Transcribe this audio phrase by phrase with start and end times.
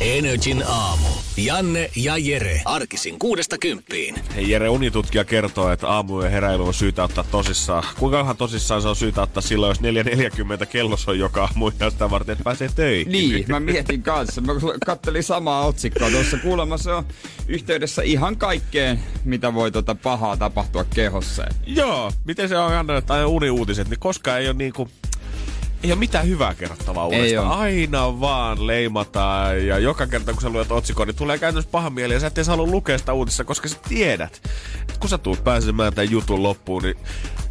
[0.00, 1.08] Energin aamu.
[1.36, 2.62] Janne ja Jere.
[2.64, 4.14] Arkisin kuudesta kymppiin.
[4.34, 7.84] Hei, Jere Unitutkija kertoo, että aamu ja heräily on syytä ottaa tosissaan.
[7.98, 9.80] Kuinka tosissaan se on syytä ottaa silloin, jos
[10.60, 13.12] 4.40 kello on joka aamu ja sitä varten, että pääsee töihin?
[13.12, 14.40] Niin, mä mietin kanssa.
[14.40, 14.52] Mä
[14.86, 16.36] kattelin samaa otsikkoa tuossa.
[16.36, 17.06] Kuulemma se on
[17.48, 21.46] yhteydessä ihan kaikkeen, mitä voi tuota pahaa tapahtua kehossa.
[21.66, 24.88] Joo, miten se on Janne, tai uniuutiset, niin koskaan ei ole niinku
[25.82, 27.48] ei ole mitään hyvää kerrottavaa uudesta.
[27.48, 32.14] Aina vaan leimataan ja joka kerta kun sä luet otsikon, niin tulee käytännössä paha mieli
[32.14, 34.40] ja sä et edes halua lukea sitä uutista, koska sä tiedät,
[34.80, 36.96] että kun sä tulet pääsemään tämän jutun loppuun, niin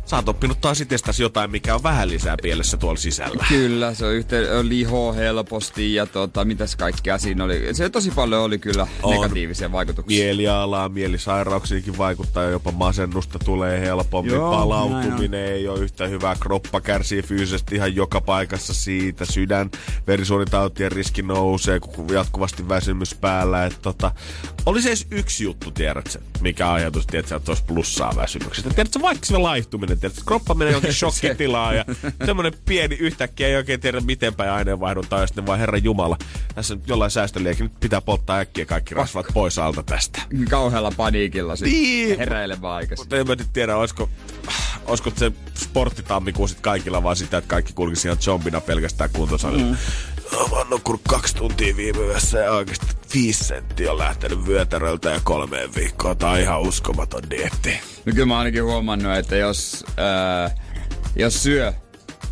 [0.07, 3.45] sä oot oppinut taas itsestäsi jotain, mikä on vähän lisää pielessä tuolla sisällä.
[3.49, 7.69] Kyllä, se on yhteen, liho helposti ja tota, mitäs kaikkea siinä oli.
[7.71, 9.13] Se tosi paljon oli kyllä on.
[9.13, 10.23] negatiivisia vaikutuksia.
[10.23, 14.33] Mielialaa, mielisairauksiinkin vaikuttaa ja jopa masennusta tulee helpommin.
[14.33, 16.35] Joo, Palautuminen ei ole yhtä hyvää.
[16.39, 19.25] Kroppa kärsii fyysisesti ihan joka paikassa siitä.
[19.25, 19.71] Sydän,
[20.07, 23.65] verisuonitautien riski nousee, kun jatkuvasti väsymys päällä.
[23.65, 24.11] Et tota,
[24.65, 28.69] oli se edes yksi juttu, tiedätkö, mikä ajatus, tiedätkö, että olisi plussaa väsymyksestä.
[28.69, 31.85] Tiedätkö, vaikka se laihtuminen että kroppa menee johonkin shokkitilaan ja
[32.25, 36.17] semmoinen pieni yhtäkkiä ei oikein tiedä miten päin aineenvaihduntaa ja sitten vaan herra Jumala,
[36.55, 40.21] tässä jollain säästöliäkin nyt pitää polttaa äkkiä kaikki rasvat pois alta tästä.
[40.49, 42.17] Kauhealla paniikilla sitten niin.
[42.17, 43.03] heräilevä aikaisin.
[43.03, 44.09] Mutta en mä nyt tiedä, olisiko,
[44.85, 49.71] olisiko se sporttitammikuu sitten kaikilla vaan sitä, että kaikki kulkisi ihan zombina pelkästään kuntosalilla.
[49.71, 49.77] Mm.
[50.37, 55.09] No, mä oon nukkunut kaksi tuntia viime yössä ja oikeasti viisi senttiä on lähtenyt vyötäröltä
[55.09, 56.17] ja kolmeen viikkoon.
[56.17, 57.79] Tää on ihan uskomaton dietti.
[58.05, 59.85] No kyllä mä ainakin huomannut, että jos,
[60.45, 60.55] äh,
[61.15, 61.73] jos syö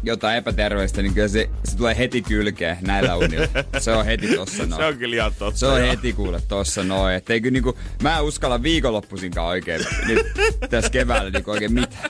[0.03, 3.47] jotain epäterveistä, niin kyllä se, se tulee heti kylkeen näillä unilla.
[3.79, 4.81] Se on heti tossa noin.
[4.81, 5.59] Se on kyllä ihan totta.
[5.59, 5.88] Se on jo.
[5.88, 7.16] heti kuule tossa noin.
[7.16, 10.25] Että ei kyllä niinku, mä en uskalla viikonloppuisinkaan oikein nyt
[10.69, 12.09] tässä keväällä niinku oikein mitään.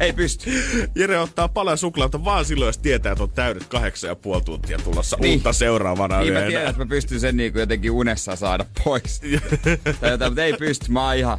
[0.00, 0.50] Ei pysty.
[0.94, 4.78] Jere ottaa paljon suklaata vaan silloin, jos tietää, että on täydet kahdeksan ja puoli tuntia
[4.78, 5.34] tulossa niin.
[5.36, 6.40] uutta seuraavana Niin yönä.
[6.44, 9.20] mä tiedän, että mä pystyn sen niin kuin jotenkin unessa saada pois.
[10.00, 10.92] tai jotain, mutta ei pysty.
[10.92, 11.38] Mä ihan,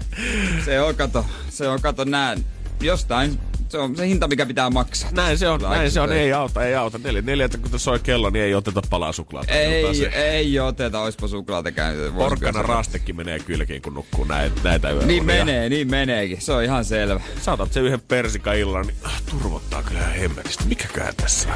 [0.65, 2.45] se on kato, se on kato näin.
[2.81, 3.39] Jostain
[3.73, 5.09] se on se hinta, mikä pitää maksaa.
[5.11, 6.11] Näin se on, näin se on.
[6.11, 6.97] Ei auta, ei auta.
[7.03, 9.53] Neljä, neljältä, kun soi kello, niin ei oteta palaa suklaata.
[9.53, 12.16] Ei, ei oteta, oispa suklaata käynyt.
[12.16, 15.07] Porkkana rastekin menee kylkiin, kun nukkuu näitä, näitä yöunia.
[15.07, 16.41] Niin menee, niin meneekin.
[16.41, 17.22] Se on ihan selvä.
[17.41, 20.63] Saatat se yhden persika-illan, niin ah, turvottaa kyllä hemmetistä.
[20.66, 21.50] Mikäkään tässä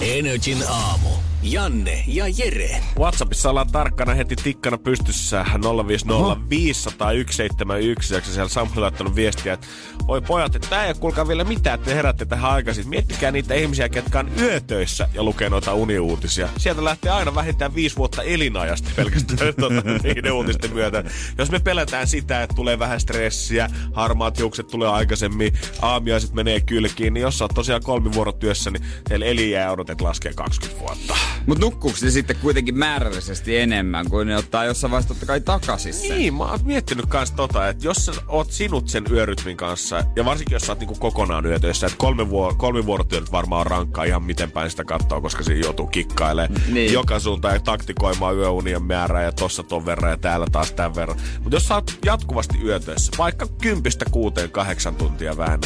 [0.00, 1.08] Energin aamu.
[1.42, 2.80] Janne ja Jere.
[2.98, 5.44] Whatsappissa ollaan tarkkana heti tikkana pystyssä
[5.86, 8.14] 050 500 171.
[8.14, 9.66] Ja siellä Samuel laittanut viestiä, että
[10.08, 12.88] oi pojat, että tää ei kuulkaa vielä mitään, että te herätte tähän aikaisin.
[12.88, 16.48] Miettikää niitä ihmisiä, ketkä on yötöissä ja lukee noita uniuutisia.
[16.56, 21.04] Sieltä lähtee aina vähintään viisi vuotta elinajasta pelkästään tuota, niiden uutisten myötä.
[21.38, 27.14] Jos me pelätään sitä, että tulee vähän stressiä, harmaat hiukset tulee aikaisemmin, aamiaiset menee kylkiin,
[27.14, 31.16] niin jos sä oot tosiaan kolmivuorotyössä, niin teillä elinjää odotet laskee 20 vuotta.
[31.46, 35.94] Mutta nukkuuko se sitten kuitenkin määrällisesti enemmän, kuin ne ottaa jossain vaiheessa totta kai takaisin
[35.94, 36.18] sen?
[36.18, 40.24] Niin, mä oon miettinyt kans tota, että jos sä oot sinut sen yörytmin kanssa, ja
[40.24, 44.04] varsinkin jos sä oot niinku kokonaan yötöissä, että kolme, vuor- kolme vuorotyöt varmaan on rankkaa
[44.04, 46.92] ihan miten päin sitä katsoo, koska siinä joutuu kikkailemaan niin.
[46.92, 51.20] joka suuntaan ja taktikoimaan yöunien määrää ja tossa ton verran ja täällä taas tämän verran.
[51.40, 55.60] Mutta jos sä oot jatkuvasti yötöissä, vaikka kympistä kuuteen kahdeksan tuntia vähän,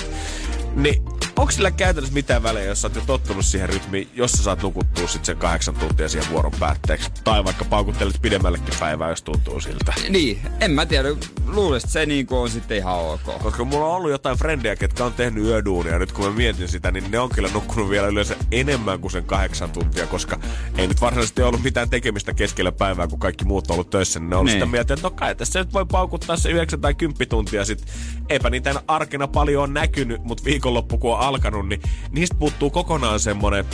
[0.77, 1.03] niin
[1.37, 4.63] onko sillä käytännössä mitään väliä, jos sä oot jo tottunut siihen rytmiin, jos sä saat
[4.63, 7.11] nukuttua sit sen kahdeksan tuntia siihen vuoron päätteeksi?
[7.25, 9.95] Tai vaikka paukuttelet pidemmällekin päivää, jos tuntuu siltä.
[10.09, 11.09] Niin, en mä tiedä.
[11.47, 13.43] Luulisin, että se niinku on sitten ihan ok.
[13.43, 15.99] Koska mulla on ollut jotain frendejä, ketkä on tehnyt yöduunia.
[15.99, 19.25] Nyt kun mä mietin sitä, niin ne on kyllä nukkunut vielä yleensä enemmän kuin sen
[19.25, 20.39] kahdeksan tuntia, koska
[20.79, 24.21] ei nyt varsinaisesti ollut mitään tekemistä keskellä päivää, kun kaikki muut on ollut töissä.
[24.21, 24.53] Niin ne on niin.
[24.53, 27.87] sitä mieltä, että no kai tässä nyt voi paukuttaa se 9 tai 10 tuntia sit.
[28.29, 33.21] Eipä niitä arkena paljon on näkynyt, mutta viikonloppu kun on alkanut, niin niistä puuttuu kokonaan
[33.21, 33.65] semmonen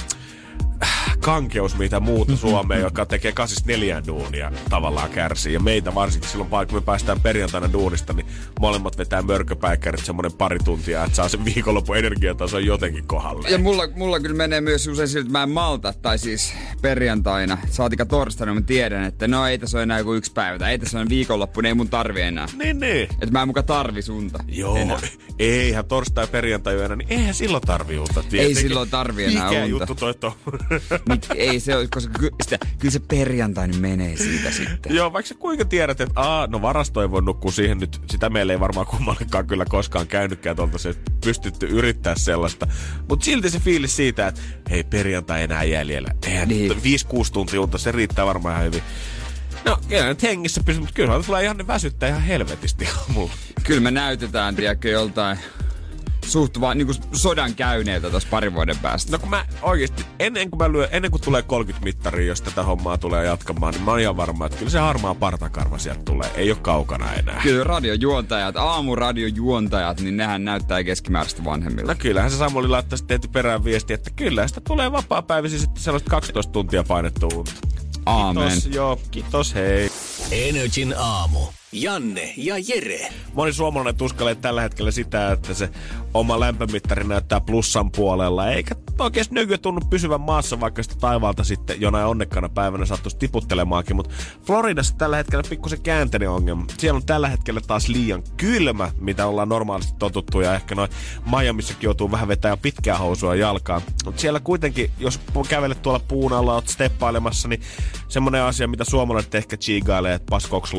[1.20, 5.52] kankeus, mitä muuta Suomea, joka tekee kasista neljän duunia, tavallaan kärsii.
[5.54, 8.26] Ja meitä varsinkin silloin, kun me päästään perjantaina duunista, niin
[8.60, 13.48] molemmat vetää mörköpäikkärit semmoinen pari tuntia, että saa sen viikonlopun energiataso jotenkin kohdalle.
[13.48, 17.58] Ja mulla, mulla kyllä menee myös usein siltä, että mä en malta, tai siis perjantaina,
[17.70, 20.78] saatika torstaina, mä tiedän, että no ei tässä ole enää kuin yksi päivä, tai ei
[20.78, 22.46] tässä ole viikonloppu, niin ei mun tarvi enää.
[22.56, 23.02] Niin, niin.
[23.02, 24.44] Että mä en muka tarvi sunta.
[24.48, 24.98] Joo, enää.
[25.38, 28.24] eihän torstai perjantai yönä, niin eihän silloin tarvi unta.
[28.32, 29.70] Ei silloin tarvi enää Mikä unta.
[29.70, 30.36] juttu toi to?
[31.08, 34.96] Mik, ei se ole, koska ky, sitä, kyllä se perjantai niin menee siitä sitten.
[34.96, 38.30] Joo, vaikka sä kuinka tiedät, että aa, no varasto ei voi nukkua siihen nyt, sitä
[38.30, 40.94] meillä ei varmaan kummallekaan kyllä koskaan käynytkään tuolta se
[41.24, 42.66] pystytty yrittää sellaista.
[43.08, 44.40] Mutta silti se fiilis siitä, että
[44.70, 46.14] hei perjantai enää jäljellä.
[46.26, 46.72] Eihän niin.
[46.72, 46.76] 5-6
[47.32, 48.82] tuntia unta, se riittää varmaan ihan hyvin.
[49.64, 53.32] No, kyllä nyt hengissä pysyy, mutta kyllä tulee ihan väsyttää ihan helvetisti mulla.
[53.62, 55.38] Kyllä me näytetään, tiedätkö, joltain
[56.30, 59.12] suht vaan niin sodan käyneeltä tuossa parin vuoden päästä.
[59.12, 62.62] No kun mä oikeesti, ennen kuin, mä lyön, ennen kuin tulee 30 mittaria, jos tätä
[62.62, 66.30] hommaa tulee jatkamaan, niin mä oon ihan varma, että kyllä se harmaa partakarva sieltä tulee.
[66.34, 67.40] Ei ole kaukana enää.
[67.42, 71.92] Kyllä radiojuontajat, aamuradiojuontajat, niin nehän näyttää keskimääräistä vanhemmilla.
[71.92, 76.10] No kyllähän se Samuli laittaa sitten perään viesti, että kyllä sitä tulee vapaa-päiväsi sitten sellaista
[76.10, 77.52] 12 tuntia painettu unta.
[78.06, 78.48] Aamen.
[78.48, 79.90] Kiitos, joo, kiitos, hei.
[80.30, 81.40] Energin aamu.
[81.72, 83.08] Janne ja Jere.
[83.34, 85.70] Moni suomalainen tuskelee tällä hetkellä sitä, että se
[86.14, 91.80] oma lämpömittari näyttää plussan puolella, eikä oikein nyky tunnu pysyvän maassa, vaikka sitä taivaalta sitten
[91.80, 93.96] jonain onnekkana päivänä sattuisi tiputtelemaankin.
[93.96, 94.14] Mutta
[94.46, 96.64] Floridassa tällä hetkellä pikkusen käänteinen ongelma.
[96.78, 100.90] Siellä on tällä hetkellä taas liian kylmä, mitä ollaan normaalisti totuttu, ja ehkä noin
[101.38, 103.82] Miamissakin joutuu vähän vetää pitkää housua jalkaan.
[104.04, 107.60] Mutta siellä kuitenkin, jos kävelet tuolla puun alla, oot steppailemassa, niin
[108.08, 110.72] semmoinen asia, mitä suomalaiset ehkä chiigailee, että paskoks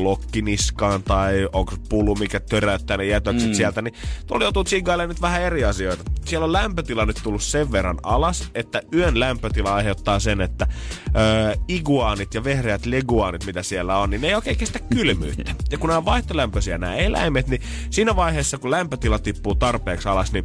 [0.82, 3.54] lokkiniskaan tai onko pullu, mikä töräyttää ne jätökset mm.
[3.54, 3.94] sieltä, niin
[4.26, 6.04] tuolla joutuu chigailemaan nyt vähän eri asioita.
[6.24, 10.66] Siellä on lämpötila nyt tullut sen verran alas, että yön lämpötila aiheuttaa sen, että
[11.06, 15.54] ö, iguanit ja vehreät leguanit, mitä siellä on, niin ne ei oikein kestä kylmyyttä.
[15.70, 20.32] Ja kun nämä on vaihtolämpöisiä nämä eläimet, niin siinä vaiheessa, kun lämpötila tippuu tarpeeksi alas,
[20.32, 20.44] niin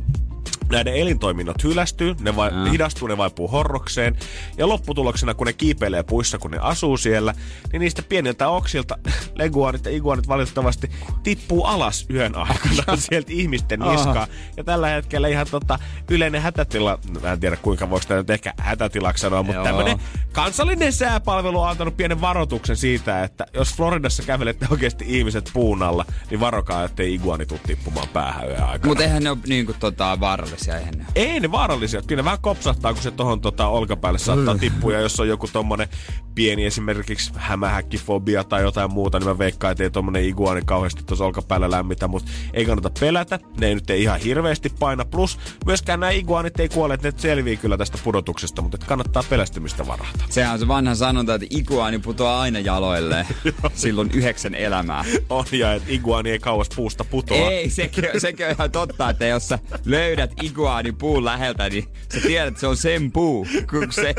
[0.70, 4.18] näiden elintoiminnot hylästyy, ne, vai, ne hidastuu, ne vaipuu horrokseen.
[4.58, 7.34] Ja lopputuloksena, kun ne kiipeilee puissa, kun ne asuu siellä,
[7.72, 8.98] niin niistä pieniltä oksilta
[9.36, 10.92] leguanit ja iguanit valitettavasti
[11.24, 14.28] tippuu alas yön aikana sieltä ihmisten niskaa.
[14.58, 15.80] Ja tällä hetkellä ihan tota,
[16.10, 20.00] yleinen hätätila, mä en tiedä kuinka voiko tämä nyt ehkä hätätilaksi sanoa, mutta tämmöinen
[20.32, 26.06] kansallinen sääpalvelu on antanut pienen varoituksen siitä, että jos Floridassa kävelette oikeasti ihmiset puun alla,
[26.30, 28.88] niin varokaa, ettei iguani tule tippumaan päähän yön aikana.
[28.90, 30.20] Mutta eihän ne ole niinku tota
[30.58, 31.06] vaarallisia, eihän ne.
[31.16, 32.02] Ei ne vaarallisia.
[32.02, 34.94] Kyllä ne vähän kopsahtaa, kun se tohon tota, olkapäälle saattaa tippua.
[34.94, 35.88] Ja jos on joku tommonen
[36.36, 41.26] pieni esimerkiksi hämähäkkifobia tai jotain muuta, niin mä veikkaan, että ei tommonen iguani kauheasti tuossa
[41.26, 42.08] olkapäällä lämmitä.
[42.08, 43.40] Mutta ei kannata pelätä.
[43.60, 45.06] Ne ei nyt ei ihan hirveästi paina.
[45.06, 49.88] Plus myöskään nämä iguanit ei kuole, että ne selvii kyllä tästä pudotuksesta, mutta kannattaa pelästymistä
[49.88, 50.24] varata.
[50.30, 53.28] Sehän on se vanha sanonta, että iguani putoaa aina jaloille.
[53.74, 55.06] Silloin yhdeksän elämää.
[55.30, 57.38] On ja että iguani ei kauas puusta putoa.
[57.52, 62.22] Ei, sekin, sekin on ihan totta, että jos sä löydät iguani puun läheltä, niin sä
[62.22, 64.16] tiedät, että se on sen puu, kun se,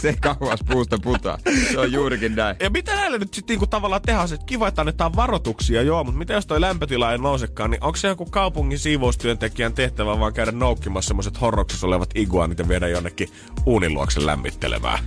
[0.00, 1.38] se kauas puusta putoaa.
[1.72, 2.56] Se on juurikin näin.
[2.60, 4.32] Ja mitä näille nyt sitten niinku tavallaan tehdään?
[4.34, 7.96] Että kiva, että annetaan varoituksia, joo, mutta mitä jos toi lämpötila ei nousekaan, niin onko
[7.96, 13.28] se joku kaupungin siivoustyöntekijän tehtävä vaan käydä noukkimassa semmoiset horroksessa olevat iguanit ja viedä jonnekin
[13.66, 14.98] uuniluoksen lämmittelemään?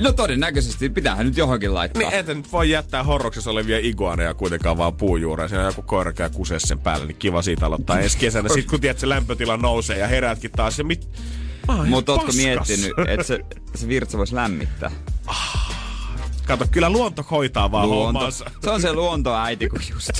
[0.00, 2.02] No todennäköisesti pitäähän nyt johonkin laittaa.
[2.02, 5.48] Niin et nyt voi jättää horroksessa olevia iguaneja kuitenkaan vaan puujuureen.
[5.48, 8.48] Siinä on joku koira käy kusee sen päälle, niin kiva siitä aloittaa ensi kesänä.
[8.48, 10.78] Sitten kun tiedät, se lämpötila nousee ja heräätkin taas.
[10.78, 11.08] Ja mit...
[11.86, 13.40] Mutta ootko miettinyt, että se,
[13.74, 14.90] se virtsa voisi lämmittää?
[16.46, 18.06] Kato, kyllä luonto hoitaa vaan Luonto.
[18.06, 18.50] hommansa.
[18.64, 20.10] Se on se luontoäiti, kun just.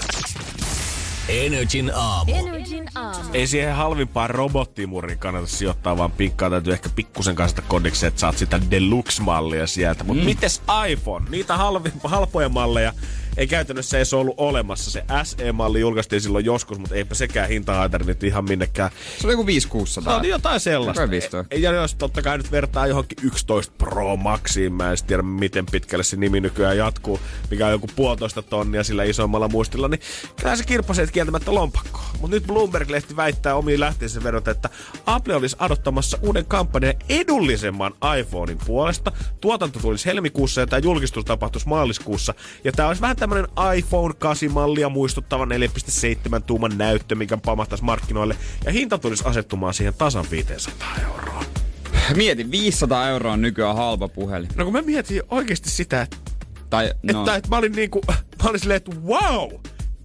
[1.29, 2.35] Energin aamu.
[2.35, 3.31] Energin aamu.
[3.33, 8.39] Ei siihen halvimpaan robottimurin kannata sijoittaa, vaan pinkkaa täytyy ehkä pikkusen kanssa kodiksi, että saat
[8.39, 10.05] sitä deluxe-mallia sieltä.
[10.05, 10.27] Mutta mm.
[10.27, 11.31] mites iPhone?
[11.31, 12.93] Niitä halvi, halpoja malleja
[13.37, 14.91] ei käytännössä edes ollut olemassa.
[14.91, 18.91] Se SE-malli julkaistiin silloin joskus, mutta eipä sekään hinta nyt ihan minnekään.
[19.19, 20.05] Se oli joku 5-600.
[20.05, 21.11] No, niin jotain sellaista.
[21.11, 21.57] 15.
[21.57, 26.05] Ja jos totta kai nyt vertaa johonkin 11 Pro Maxiin, mä en tiedä miten pitkälle
[26.05, 30.01] se nimi nykyään jatkuu, mikä on joku puolitoista tonnia sillä isommalla muistilla, niin
[30.41, 32.07] kyllä se kirppaseet kieltämättä lompakkoon.
[32.21, 34.71] Mutta nyt Bloomberg-lehti väittää omiin lähteensä verot, että
[35.07, 39.13] Apple olisi adottamassa uuden kampanjan edullisemman iPhonein puolesta.
[39.41, 42.35] Tuotanto tulisi helmikuussa ja tämä julkistus tapahtuisi maaliskuussa.
[42.65, 48.37] Ja tämä olisi vähän tämmöinen iPhone 8-mallia muistuttava 4,7 tuuman näyttö, mikä pamahtaisi markkinoille.
[48.65, 51.45] Ja hinta tulisi asettumaan siihen tasan 500 euroa.
[52.15, 54.49] Mieti, 500 euroa on nykyään halpa puhelin.
[54.57, 56.17] No kun mä mietin oikeasti sitä, että,
[56.71, 58.01] Tai, no, että, että mä olin niinku,
[58.43, 59.53] mä olin silleen, että wow!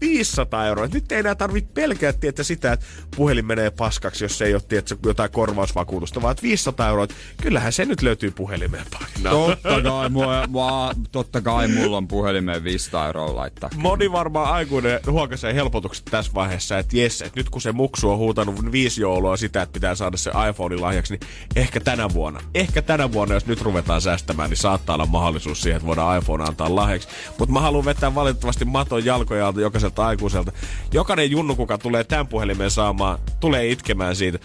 [0.02, 0.88] 500 euroa.
[0.94, 5.08] Nyt ei enää tarvitse pelkää tietää sitä, että puhelin menee paskaksi, jos ei ole tietysti,
[5.08, 7.08] jotain korvausvakuutusta, vaan että 500 euroa.
[7.42, 9.34] Kyllähän se nyt löytyy puhelimeen painaa.
[9.34, 13.70] totta kai, mua, mua, totta kai mulla on puhelimeen 500 euroa laittaa.
[13.76, 18.18] Moni varmaan aikuinen huokaisee helpotukset tässä vaiheessa, että jes, että nyt kun se muksu on
[18.18, 22.82] huutanut viisi joulua sitä, että pitää saada se iPhone lahjaksi, niin ehkä tänä vuonna, ehkä
[22.82, 26.76] tänä vuonna, jos nyt ruvetaan säästämään, niin saattaa olla mahdollisuus siihen, että voidaan iPhone antaa
[26.76, 27.08] lahjaksi.
[27.40, 30.52] Mutta mä haluan vetää valitettavasti maton jalkoja jokaiselta aikuiselta.
[30.94, 34.40] Jokainen junnu, kuka tulee tämän puhelimen saamaan, tulee itkemään siitä.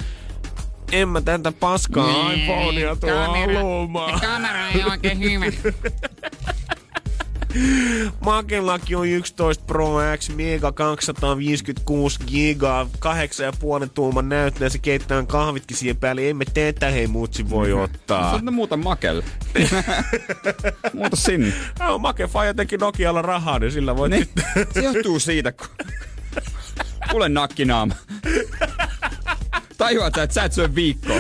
[0.93, 4.21] en mä tätä paskaa iPhonea tuo haluamaan.
[4.21, 5.47] Kamera ei oikein hyvä.
[8.21, 12.87] Makelaki on 11 Pro X, Mega 256 giga,
[13.85, 16.31] 8,5 tuuman näyttö, se keittää kahvitkin siihen päälle.
[16.31, 18.39] Emme tätä hei mutsi voi ottaa.
[18.39, 19.25] Sä muuta makelle.
[20.95, 21.53] muuta sinne.
[21.79, 24.29] No, Make Faja teki Nokialla rahaa, niin sillä voi Niin,
[24.75, 25.67] se johtuu siitä, kun...
[27.11, 27.95] Kuule nakkinaama.
[29.79, 31.17] Tajuat, että sä et syö viikkoa.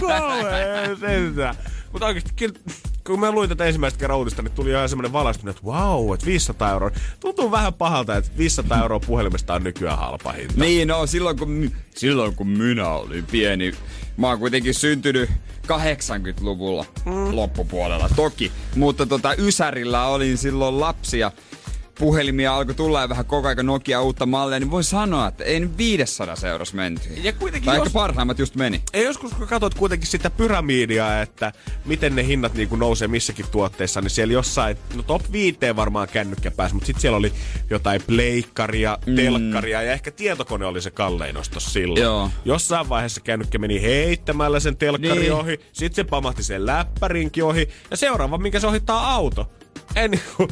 [0.00, 1.54] Kauhea sentään.
[1.92, 2.54] Mutta oikeesti, kyllä,
[3.10, 6.26] kun mä luin tätä ensimmäistä kerran uutista, niin tuli ihan semmoinen valaistuminen, että wow, että
[6.26, 6.90] 500 euroa.
[7.20, 10.54] Tuntuu vähän pahalta, että 500 euroa puhelimesta on nykyään halpa hinta.
[10.56, 13.72] Niin, no silloin kun, silloin kun minä olin pieni,
[14.16, 15.30] mä oon kuitenkin syntynyt
[15.66, 17.36] 80-luvulla mm.
[17.36, 18.52] loppupuolella, toki.
[18.76, 21.32] Mutta tota, Ysärillä olin silloin lapsia.
[22.00, 25.60] Puhelimia alkoi tulla ja vähän koko ajan Nokia uutta mallia, niin voin sanoa, että ei
[25.60, 27.08] nyt 500 eurossa menty.
[27.22, 28.82] Ja kuitenkin Tai jos- ehkä parhaimmat just meni.
[28.92, 31.52] Ja joskus kun katsot kuitenkin sitä pyramidia, että
[31.84, 36.50] miten ne hinnat niin nousee missäkin tuotteessa, niin siellä jossain, no top 5 varmaan kännykkä
[36.50, 37.32] pääsi, mutta sitten siellä oli
[37.70, 42.02] jotain pleikkaria, telkkaria ja ehkä tietokone oli se kallein ostos silloin.
[42.02, 42.30] Joo.
[42.44, 45.32] Jossain vaiheessa kännykkä meni heittämällä sen telkkari Niin.
[45.32, 49.50] ohi, sitten se pamahti sen läppärinkin ohi ja seuraava, minkä se ohittaa auto.
[49.96, 50.48] En niinku,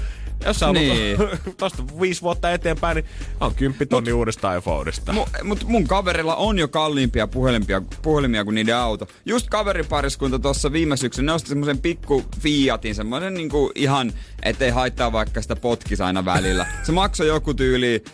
[0.46, 1.18] jos sä Niin.
[1.56, 3.04] tosta viisi vuotta eteenpäin, niin
[3.40, 5.12] on kymppi tonni uudesta iPhoneista.
[5.12, 9.08] Mu- mut mun kaverilla on jo kalliimpia puhelimia, puhelimia kuin niiden auto.
[9.26, 15.12] Just kaveripariskunta tuossa viime syksynä, ne osti semmosen pikku Fiatin, semmonen niinku ihan, ettei haittaa
[15.12, 16.66] vaikka sitä potkis aina välillä.
[16.82, 18.04] Se maksoi joku tyyli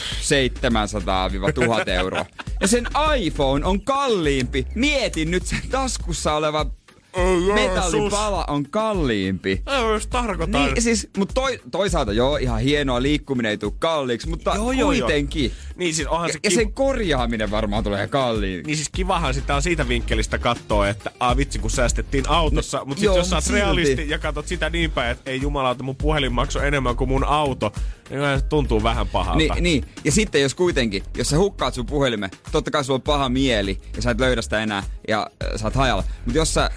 [0.00, 2.26] 700-1000 euroa.
[2.60, 4.66] Ja sen iPhone on kalliimpi.
[4.74, 6.66] Mietin nyt sen taskussa oleva
[7.14, 9.62] Ei metallipala on kalliimpi.
[9.66, 10.64] Ei jos tarkoitan.
[10.64, 14.92] Niin, siis, mutta toi, toisaalta joo, ihan hienoa, liikkuminen ei tule kalliiksi, mutta Joo, joo,
[14.92, 15.06] joo.
[15.06, 15.52] kuitenkin.
[15.76, 18.66] Niin siis onhan Ja, se ja sen korjaaminen varmaan tulee kalliin.
[18.66, 22.84] Niin siis kivahan sitä on siitä vinkkelistä katsoa, että a vitsi kun säästettiin autossa, no,
[22.84, 25.82] mutta joo, sitten jos sä oot realisti ja katsot sitä niin päin, että ei jumalauta
[25.82, 27.72] mun puhelin maksoi enemmän kuin mun auto,
[28.10, 29.38] niin se tuntuu vähän pahalta.
[29.38, 33.02] Niin, niin, ja sitten jos kuitenkin, jos sä hukkaat sun puhelimen, totta kai sulla on
[33.02, 36.04] paha mieli ja sä et löydä sitä enää ja äh, sä oot hajalla.
[36.24, 36.70] Mutta jos sä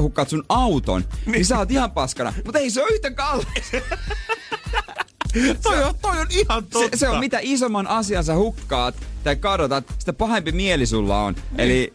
[0.00, 2.32] hukkaat sun auton, niin, niin sä oot ihan paskana.
[2.44, 3.72] Mutta ei se ole yhtä kallis.
[5.62, 6.96] toi, on, toi on ihan Se, totta.
[6.96, 11.36] se on mitä isomman asian sä hukkaat tai kadotat, sitä pahempi mieli sulla on.
[11.58, 11.92] Eli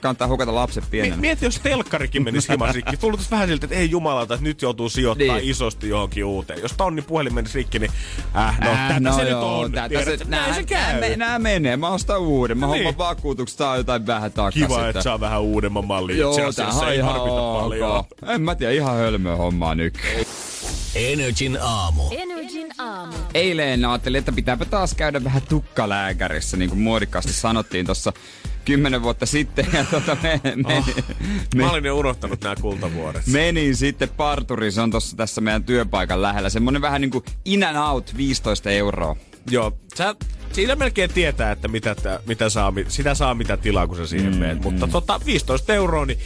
[0.00, 1.16] kannattaa hukata lapset Mi- pienenä.
[1.16, 2.96] mieti, jos telkkarikin menisi hieman rikki.
[2.96, 5.50] Tullut vähän siltä, että ei jumalauta, että nyt joutuu sijoittaa Niin.
[5.50, 6.62] isosti johonkin uuteen.
[6.62, 7.90] Jos tonni puhelin menisi rikki, niin
[8.36, 9.72] äh, no, Äh, tätä se nyt joo, on.
[9.72, 11.00] tätä Tiedät, se, näin nää, se nää, käy.
[11.00, 11.76] me, nää menee.
[11.76, 12.58] Mä ostan uuden.
[12.58, 12.74] Mä Niin.
[12.84, 14.62] homman vakuutukset, saa jotain vähän takaisin.
[14.62, 16.18] Kiva, että saa vähän uudemman mallin.
[16.18, 18.04] Joo, se on ei ihan harvita paljon.
[18.34, 19.94] En mä tiedä, ihan hölmöä hommaa nyt.
[20.94, 22.02] Energin aamu.
[22.10, 23.12] Energin aamu.
[23.34, 28.12] Eilen ajattelin, että pitääpä taas käydä vähän tukkalääkärissä, niin kuin muodikkaasti sanottiin tuossa
[28.68, 29.66] kymmenen vuotta sitten.
[29.72, 30.86] Ja tota, me, me, Oh,
[31.54, 33.26] me, Mä olin jo unohtanut nämä kultavuodet.
[33.26, 36.48] menin sitten parturiin, se on tossa tässä meidän työpaikan lähellä.
[36.50, 39.16] Semmonen vähän niin kuin in and out 15 euroa.
[39.50, 40.14] Joo, sä,
[40.52, 44.32] siinä melkein tietää, että mitä, tä- mitä saa, sitä saa mitä tilaa, kun sä siihen
[44.32, 44.62] mm, meet.
[44.62, 46.18] Mutta tota, 15 euroa, niin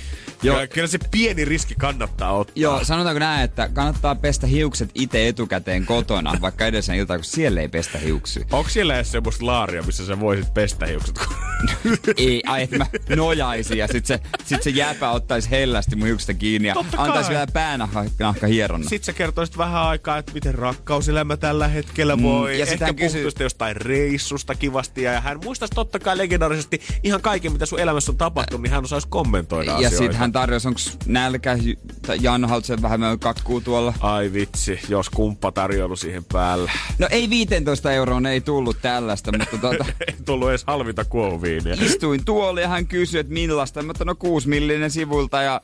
[0.42, 0.56] Joo.
[0.58, 0.66] Joo.
[0.74, 2.52] kyllä se pieni riski kannattaa ottaa.
[2.56, 7.60] Joo, sanotaanko näin, että kannattaa pestä hiukset itse etukäteen kotona, vaikka edellisen iltaan, kun siellä
[7.60, 8.44] ei pestä hiuksia.
[8.52, 11.18] Onko siellä edes semmoista laaria, missä sä voisit pestä hiukset?
[12.16, 16.34] Ei, ai, että mä nojaisin ja sit se, sit se jäpä ottaisi hellästi mun hiuksista
[16.34, 17.34] kiinni ja Totta antaisi kai.
[17.34, 18.88] vielä päänahka hieronnan.
[18.88, 22.52] Sitten sä kertoisit vähän aikaa, että miten rakkauselämä tällä hetkellä voi.
[22.52, 25.02] Mm, ja Ehkä hän kysy- jostain reissusta kivasti.
[25.02, 28.84] Ja hän muistaisi totta kai legendaarisesti ihan kaiken, mitä sun elämässä on tapahtunut, niin hän
[28.84, 30.12] osaisi kommentoida Ja asioita.
[30.12, 31.58] sit hän tarjosi, onks nälkä,
[32.06, 33.94] tai Janno, haluatko sen vähän kakkuu tuolla?
[34.00, 36.70] Ai vitsi, jos kumppa tarjoilu siihen päälle.
[36.98, 41.76] No ei 15 euroon ei tullut tällaista, mutta tota, Ei tullut edes halvinta kuohuviiniä.
[41.80, 43.82] istuin tuolla ja hän kysyi, että millaista.
[43.82, 45.60] Mä otan, no 6 millinen sivulta ja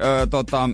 [0.00, 0.70] ö, tota,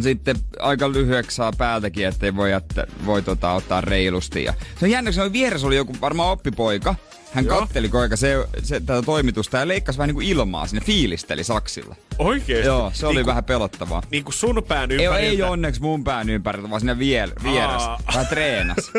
[0.00, 4.44] sitten aika lyhyeksi saa päältäkin, ettei voi, jättä, voi tota, ottaa reilusti.
[4.44, 6.94] Ja se on jännä, kun se oli vieressä oli joku varmaan oppipoika.
[7.32, 7.58] Hän Joo.
[7.60, 11.96] katteli ajan se, se, tätä toimitusta ja leikkasi vähän niin kuin ilmaa sinne, fiilisteli saksilla.
[12.18, 12.66] Oikeesti?
[12.66, 14.02] Joo, se oli niin vähän pelottavaa.
[14.10, 15.30] Niin kuin sun pään Ei, ympäriltä.
[15.30, 17.96] ei onneksi mun pään ympäriltä, vaan sinne viel, vieressä.
[18.06, 18.90] Vähän treenas.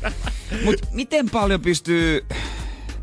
[0.64, 2.26] Mut miten paljon pystyy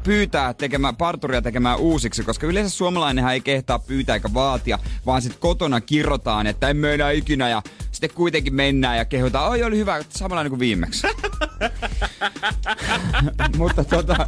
[0.06, 5.42] pyytää tekemään, parturia tekemään uusiksi, koska yleensä suomalainenhan ei kehtaa pyytää eikä vaatia, vaan sitten
[5.42, 7.62] kotona kirrotaan, että en mennä ikinä ja
[7.96, 11.08] sitten kuitenkin mennään ja kehotaan, oi oli hyvä, samanlainen kuin viimeksi.
[13.58, 14.28] Mutta tota,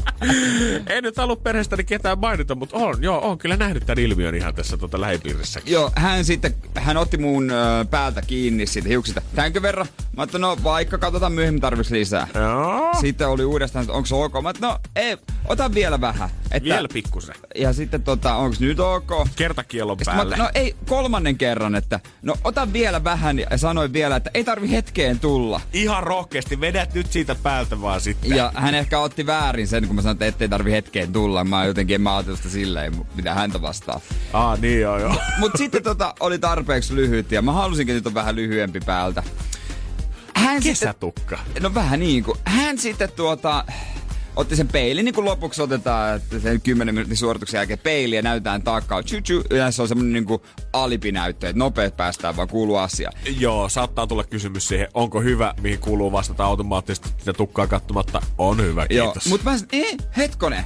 [0.88, 4.56] En nyt halua perheestäni ketään mainita, mutta on, joo, on kyllä nähnyt tämän ilmiön ihan
[4.56, 5.74] tässä tota lähipiirissäkin.
[5.74, 9.22] Joo, hän sitten, hän otti mun ö, päältä kiinni siitä hiuksista.
[9.36, 9.88] Tämänkö verran?
[9.98, 12.28] Mä ajattelin, no vaikka katsotaan myöhemmin tarvitsisi lisää.
[12.34, 12.94] Joo.
[13.02, 14.34] Sitten oli uudestaan, että onko se ok.
[14.44, 16.30] Mä no ei, ota vielä vähän.
[16.52, 17.36] Että, Vielä pikkusen.
[17.56, 19.12] Ja sitten tota, onko nyt ok?
[19.36, 20.22] Kertakielon mä päälle.
[20.36, 24.44] ajattelin, no ei, kolmannen kerran, että no ota vielä vähän ja sanoin vielä, että ei
[24.44, 25.62] tarvi hetkeen tulla.
[25.74, 28.30] Ihan rohkeasti, vedät nyt siitä päältä vaan sitten.
[28.30, 31.44] Ja hän ehkä otti väärin sen, kun mä sanoin, että ettei tarvi hetkeen tulla.
[31.44, 34.00] Mä jotenkin en mä sitä silleen, mitä häntä vastaa.
[34.34, 35.16] Aa, niin joo joo.
[35.40, 39.24] Mut sitten tota, oli tarpeeksi lyhyt ja mä halusinkin, että nyt on vähän lyhyempi päältä.
[40.34, 41.40] Hän sitten, Kesätukka.
[41.60, 43.66] no vähän niin kuin, hän sitten tuota,
[44.38, 48.22] otti sen peilin, niin kuin lopuksi otetaan, että sen 10 minuutin suorituksen jälkeen peili ja
[48.22, 49.04] näytetään takaa.
[49.04, 50.42] Tchu, Yleensä on semmonen niin kuin
[50.74, 53.12] alipinäyttö, että nopeet päästään vaan kuuluu asia.
[53.40, 58.22] Joo, saattaa tulla kysymys siihen, onko hyvä, mihin kuuluu vastata automaattisesti sitä tukkaa katsomatta.
[58.38, 59.30] On hyvä, Joo, kiitos.
[59.30, 60.64] mut mä sanoin, eh, hetkonen,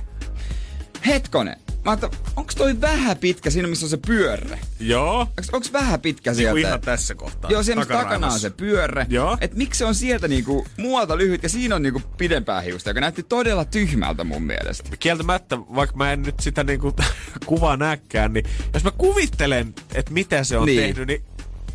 [1.07, 1.60] hetkonen.
[1.85, 4.59] Mä ajattelin, onks toi vähän pitkä siinä, missä on se pyörre?
[4.79, 5.19] Joo.
[5.19, 6.59] Onks, onks vähän pitkä Niinku sieltä?
[6.67, 7.51] ihan tässä kohtaa.
[7.51, 9.05] Joo, siellä takana on se pyörre.
[9.09, 9.37] Joo.
[9.41, 13.01] Et miksi se on sieltä niinku muualta lyhyt ja siinä on niinku pidempää hiusta, joka
[13.01, 14.97] näytti todella tyhmältä mun mielestä.
[14.99, 16.93] Kieltämättä, vaikka mä en nyt sitä niinku
[17.45, 20.81] kuvaa näkään, niin jos mä kuvittelen, että mitä se on Niin.
[20.81, 21.23] tehnyt, niin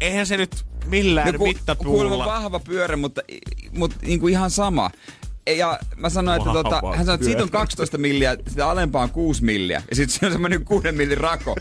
[0.01, 2.27] eihän se nyt millään No, ku- kuulemma mittapuulla.
[2.27, 3.21] vahva pyörä, mutta,
[3.73, 4.91] mutta niinku ihan sama.
[5.57, 7.61] Ja mä sanoin, että tota, hän sanoi, että siitä on pyörä.
[7.62, 9.83] 12 milliä, sitä alempaa on 6 milliä.
[9.91, 11.57] Ja sitten se on semmoinen 6 millin rako.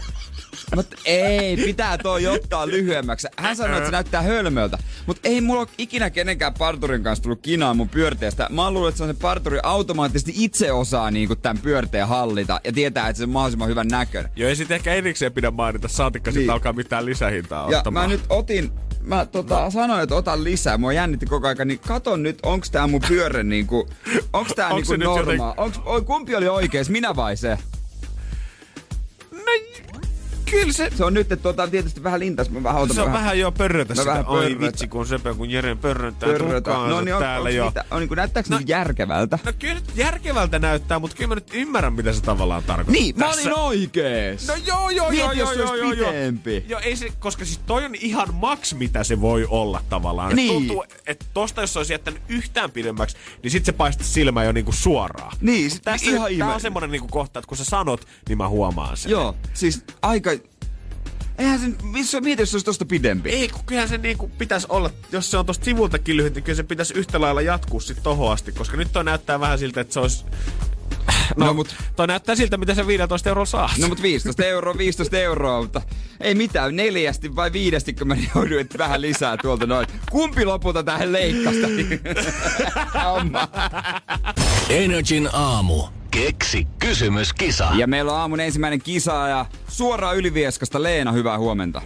[0.76, 3.28] Mutta ei, pitää toi ottaa lyhyemmäksi.
[3.38, 4.78] Hän sanoi, että se näyttää hölmöltä.
[5.06, 8.48] Mutta ei mulla ole ikinä kenenkään parturin kanssa tullut kinaa mun pyörteestä.
[8.52, 12.72] Mä luullut, että se on se parturi automaattisesti itse osaa niinku tämän pyörteen hallita ja
[12.74, 14.32] tietää, että se on mahdollisimman hyvän näköinen.
[14.36, 16.40] Joo, ei sit ehkä erikseen pidä mainita, saatikka Niin.
[16.40, 16.50] niin.
[16.50, 18.10] alkaa mitään lisähintaa Ja ottamaan.
[18.10, 18.72] mä nyt otin,
[19.06, 19.72] mä tota, no.
[19.72, 20.78] sanoin, että otan lisää.
[20.78, 23.90] Mua jännitti koko aika, niin katon nyt, onks tää mun pyörä niinku,
[24.34, 25.54] onks tää Onks niinku normaa?
[25.58, 27.58] Onks, oi, kumpi oli oikees, minä vai se?
[29.32, 29.95] No,
[30.52, 30.90] kyllä se...
[30.98, 33.52] Se on nyt, että tota, tietysti vähän lintas, mä vähän otan Se on vähän jo
[33.52, 34.12] pörrötä Mä sitä.
[34.12, 34.60] vähän Oi pörrötä.
[34.66, 36.56] vitsi, kun Sepe, kun Jeren pörröntää pörrötä.
[36.56, 37.66] tukkaansa No niin, on, täällä jo.
[37.66, 39.40] mitä, on, niinku, näyttääks no, No- järkevältä?
[39.46, 42.94] No kyllä nyt järkevältä näyttää, mutta kyllä mä nyt ymmärrän, mitä se tavallaan tarkoittaa.
[42.94, 44.48] Niin, mä olin oikees!
[44.48, 46.12] No joo, joo, Mieti, joo, joo, joo, joo, joo.
[46.68, 50.30] Joo, ei se, koska siis toi on ihan maks, mitä se voi olla tavallaan.
[50.32, 50.54] Et Niin.
[50.54, 54.52] Tuntuu, että tosta jos se olisi jättänyt yhtään pidemmäksi, niin sit se paistaisi silmää jo
[54.52, 55.38] niinku suoraan.
[55.42, 58.50] Niin, sit Tässä ihan tää on semmonen niinku kohta, että kun sä sanot, niin mä
[58.50, 59.12] huomaan sen.
[59.12, 60.30] Joo, siis aika...
[61.38, 63.30] Eihän se, missä, mieti, jos se olisi tosta pidempi.
[63.30, 66.56] Ei, kun kyllähän se niinku pitäisi olla, jos se on tosta sivultakin lyhyt, niin kyllä
[66.56, 69.94] se pitäisi yhtä lailla jatkuu sit tohon asti, koska nyt toi näyttää vähän siltä, että
[69.94, 70.26] se olisi...
[71.38, 73.70] No, No, mut- toi näyttää siltä, mitä se 15 eurolla saa.
[73.82, 75.82] No mut 15 euroa, 15 euroa, mutta
[76.20, 79.88] ei mitään, neljästi vai viidesti, kun mä jouduin vähän lisää tuolta noin.
[80.12, 81.68] Kumpi lopulta tähän leikkasta?
[84.70, 85.84] Energin aamu.
[86.16, 87.68] Keksi kysymyskisa.
[87.76, 91.82] ja meillä on aamun ensimmäinen kisa ja suoraan Ylivieskasta Leena, hyvää huomenta.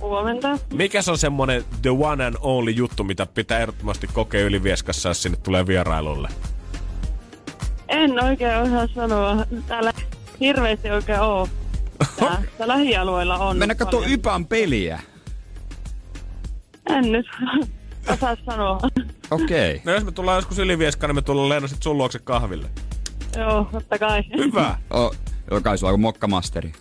[0.00, 0.58] Huomenta.
[0.72, 5.22] Mikä se on semmonen the one and only juttu, mitä pitää ehdottomasti kokea Ylivieskassa, jos
[5.22, 6.28] sinne tulee vierailulle?
[7.88, 9.46] En oikein osaa sanoa.
[9.66, 9.92] Täällä
[10.40, 11.48] hirveästi oikein oo.
[12.16, 13.56] Tää, tää lähialueilla on.
[13.56, 14.06] Mennä katsoa.
[14.06, 15.00] Ypan peliä.
[16.86, 17.26] En nyt
[18.08, 18.80] osaa sanoa.
[19.30, 19.70] Okei.
[19.70, 19.80] Okay.
[19.84, 22.70] No jos me tullaan joskus Ylivieskaan, niin me tullaan Leena sit sun luokse kahville.
[23.36, 24.22] Joo, totta kai.
[24.36, 24.78] Hyvä.
[24.90, 25.16] Oh,
[25.50, 26.72] joka sulla on mokkamasteri.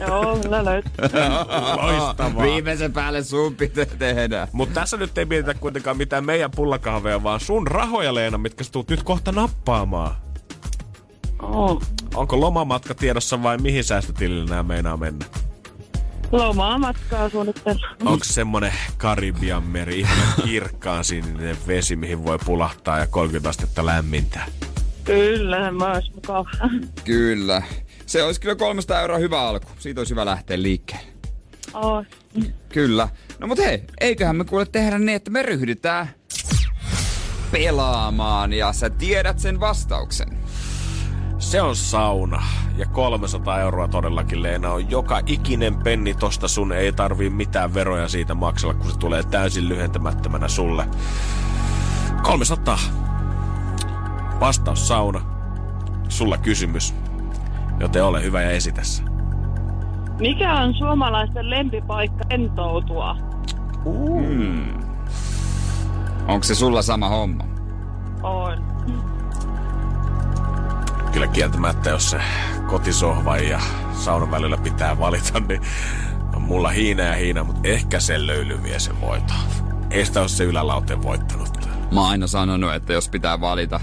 [0.00, 0.92] Joo, kyllä löytyy.
[1.82, 2.44] Loistavaa.
[2.44, 4.48] Viimeisen päälle sun pitää tehdä.
[4.52, 8.72] Mutta tässä nyt ei mietitä kuitenkaan mitään meidän pullakahveja, vaan sun rahoja, Leena, mitkä sä
[8.72, 10.14] tulet nyt kohta nappaamaan.
[11.42, 11.82] Oo.
[12.14, 15.26] Onko lomamatka tiedossa vai mihin säästötilille nämä meinaa mennä?
[16.32, 17.30] Lomaa matkaa.
[18.04, 24.40] Onko semmonen Karibian meri, ihan kirkkaan sininen vesi, mihin voi pulahtaa ja 30 astetta lämmintä?
[25.04, 26.50] Kyllä, se myös mukava.
[27.04, 27.62] Kyllä.
[28.06, 29.68] Se olisi kyllä 300 euroa hyvä alku.
[29.78, 31.12] Siitä olisi hyvä lähteä liikkeelle.
[31.74, 32.04] Oo.
[32.68, 33.08] Kyllä.
[33.38, 36.08] No mut hei, eiköhän me kuule tehdä niin, että me ryhdytään
[37.52, 40.38] pelaamaan ja sä tiedät sen vastauksen.
[41.38, 42.42] Se on sauna.
[42.76, 48.08] Ja 300 euroa todellakin, Leena, on joka ikinen penni tosta sun ei tarvii mitään veroja
[48.08, 50.86] siitä maksella, kun se tulee täysin lyhentämättömänä sulle.
[52.22, 52.78] 300.
[54.44, 55.20] Vastaus sauna.
[56.08, 56.94] Sulla kysymys.
[57.80, 59.02] Joten ole hyvä ja esitä se.
[60.20, 63.16] Mikä on suomalaisten lempipaikka rentoutua?
[66.28, 67.44] Onko se sulla sama homma?
[68.22, 68.64] On.
[71.12, 72.20] Kyllä kieltämättä, jos se
[72.66, 73.60] kotisohva ja
[73.92, 75.60] saunan välillä pitää valita, niin
[76.36, 79.36] on mulla hiina ja hiina, mutta ehkä se löyly vie sen voiton.
[79.90, 81.68] Ei sitä ole se ylälauten voittanut.
[81.92, 83.80] Mä oon aina sanonut, että jos pitää valita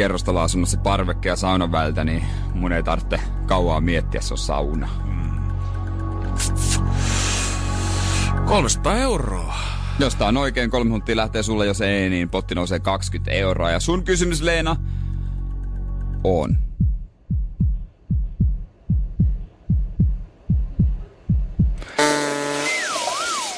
[0.00, 4.88] kerrostaloasunnossa parvekke ja saunan väliltä, niin mun ei tarvitse kauaa miettiä, se on sauna.
[8.46, 9.54] 300 euroa.
[9.98, 13.70] Jos tää on oikein, kolme minuuttia lähtee sulle, jos ei, niin potti nousee 20 euroa.
[13.70, 14.76] Ja sun kysymys, Leena,
[16.24, 16.58] on.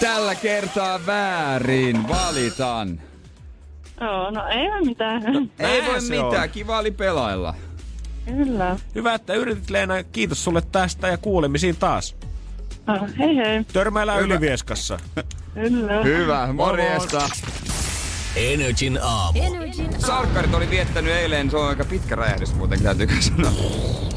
[0.00, 3.11] Tällä kertaa väärin, valitan.
[4.02, 5.22] Joo, no ei ole mitään.
[5.26, 7.54] Ei Näin voi mitään, kiva oli pelailla.
[8.26, 8.76] Kyllä.
[8.94, 10.02] Hyvä, että yritit Leena.
[10.02, 12.16] Kiitos sulle tästä ja kuulemisiin taas.
[12.86, 13.64] No, hei hei.
[13.72, 14.98] Törmäillään Ylivieskassa.
[15.54, 16.02] Kyllä.
[16.02, 17.28] Hyvä, morjesta.
[18.36, 19.40] Energin aamu.
[19.98, 23.52] Sarkkarit oli viettänyt eilen, se on aika pitkä räjähdys muuten, täytyy sanoa.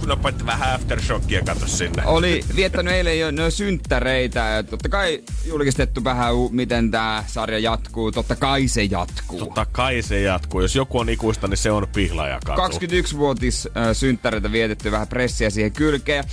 [0.06, 2.04] No paitti vähän aftershockia kato sinne.
[2.06, 8.12] Oli viettänyt eilen jo no synttäreitä totta kai julkistettu vähän, miten tämä sarja jatkuu.
[8.12, 9.40] Totta kai se jatkuu.
[9.40, 10.62] Totta kai se jatkuu.
[10.62, 12.62] Jos joku on ikuista, niin se on pihlaajakatu.
[12.62, 16.24] 21-vuotis äh, synttäreitä vietetty, vähän pressiä siihen kylkeen.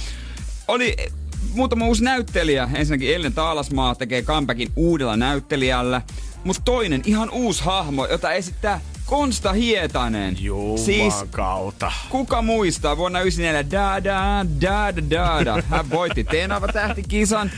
[0.69, 1.13] Oli eh,
[1.55, 2.69] muutama uusi näyttelijä.
[2.75, 6.03] Ensinnäkin Ellen Taalasmaa tekee comebackin uudella näyttelijällä.
[6.45, 8.81] Mutta toinen ihan uusi hahmo, jota esittää
[9.17, 10.37] Konsta Hietanen.
[10.41, 11.93] Juman Siis kautta.
[12.09, 15.63] Kuka muistaa vuonna 94 da da da da da.
[15.71, 17.51] Hän voitti Tenava tähtikisan.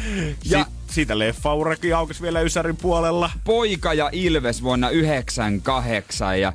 [0.45, 3.31] Ja Ja si- siitä leffaurakin aukesi vielä Ysärin puolella.
[3.45, 6.53] Poika ja Ilves vuonna 98 ja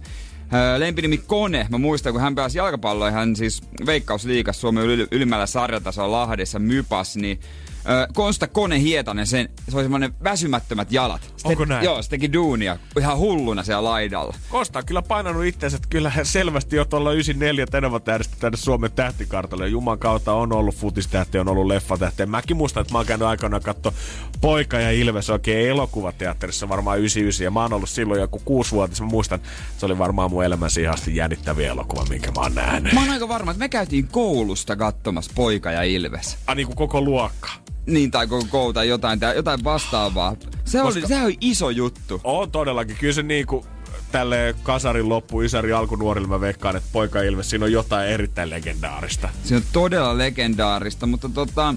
[0.78, 1.68] lempinimi Kone.
[1.70, 7.16] Mä muistan, kun hän pääsi jalkapalloon, hän siis Veikkausliigas Suomen yl- ylimmällä sarjatasolla Lahdessa Mypas,
[7.16, 7.40] niin
[7.80, 11.34] ö, Konsta Kone Hietanen, sen, se oli semmoinen väsymättömät jalat.
[11.38, 11.86] Se Onko näin?
[11.86, 14.36] Joo, se teki duunia ihan hulluna siellä laidalla.
[14.50, 19.68] Kosta on kyllä painanut itseensä, että kyllä selvästi jo tuolla 94 Tenava-tähdestä tänne Suomen tähtikartalle.
[19.68, 22.26] Juman kautta on ollut futistähti, on ollut leffatähti.
[22.26, 23.94] Mäkin muistan, että mä oon käynyt aikoinaan katso
[24.42, 27.44] Poika ja Ilves oikein elokuvateatterissa varmaan 99.
[27.44, 29.02] Ja mä oon ollut silloin joku kuusivuotias.
[29.02, 29.40] Mä muistan,
[29.78, 32.94] se oli varmaan mun elämässä ihan asti jännittäviä elokuva, minkä mä oon nähnyt.
[32.94, 36.38] Mä oon aika varma, että me käytiin koulusta katsomassa Poika ja Ilves.
[36.48, 37.50] Ah, niin kuin koko luokka.
[37.90, 40.36] Niin, tai koko tai jotain, tai jotain vastaavaa.
[40.66, 42.22] Se, oli, Koska- se oli iso juttu.
[42.24, 42.96] On todellakin.
[42.96, 43.66] Kyllä se niinku
[44.12, 49.30] tälle kasarin loppu, Ysäri alkunuorille mä veikkaan, että Poika Ilves, siinä on jotain erittäin legendaarista.
[49.44, 51.76] Se on todella legendaarista, mutta tota,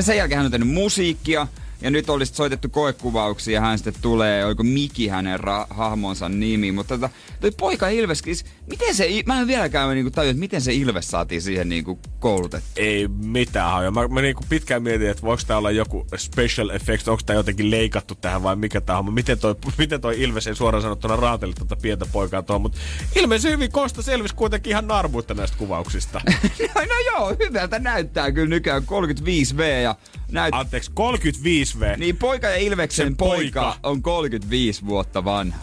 [0.00, 1.46] sen jälkeen hän on tehnyt musiikkia,
[1.80, 6.72] ja nyt olisi soitettu koekuvauksia, ja hän sitten tulee, oliko Miki hänen ra- hahmonsa nimi,
[6.72, 7.10] mutta tota,
[7.40, 11.08] toi poika Ilves, siis, miten se, mä en vieläkään niinku tajua, että miten se Ilves
[11.08, 12.70] saatiin siihen niinku koulutettu.
[12.76, 13.90] Ei mitään hajoa.
[13.90, 17.70] Mä, mä niinku pitkään mietin, että voiko tää olla joku special effects, onko tää jotenkin
[17.70, 19.14] leikattu tähän vai mikä tää on.
[19.14, 22.78] Miten toi, miten toi Ilves ei suoraan sanottuna raateli tuota pientä poikaa tuohon, mutta
[23.14, 26.20] ilmeisesti hyvin Kosta selvisi kuitenkin ihan narmuutta näistä kuvauksista.
[26.74, 29.94] no, no joo, hyvältä näyttää kyllä nykyään 35V ja
[30.34, 30.60] näyttää.
[30.60, 31.96] Anteeksi, 35V.
[31.98, 33.62] Niin poika ja Ilveksen Sen poika.
[33.62, 33.76] poika.
[33.82, 35.58] on 35 vuotta vanha.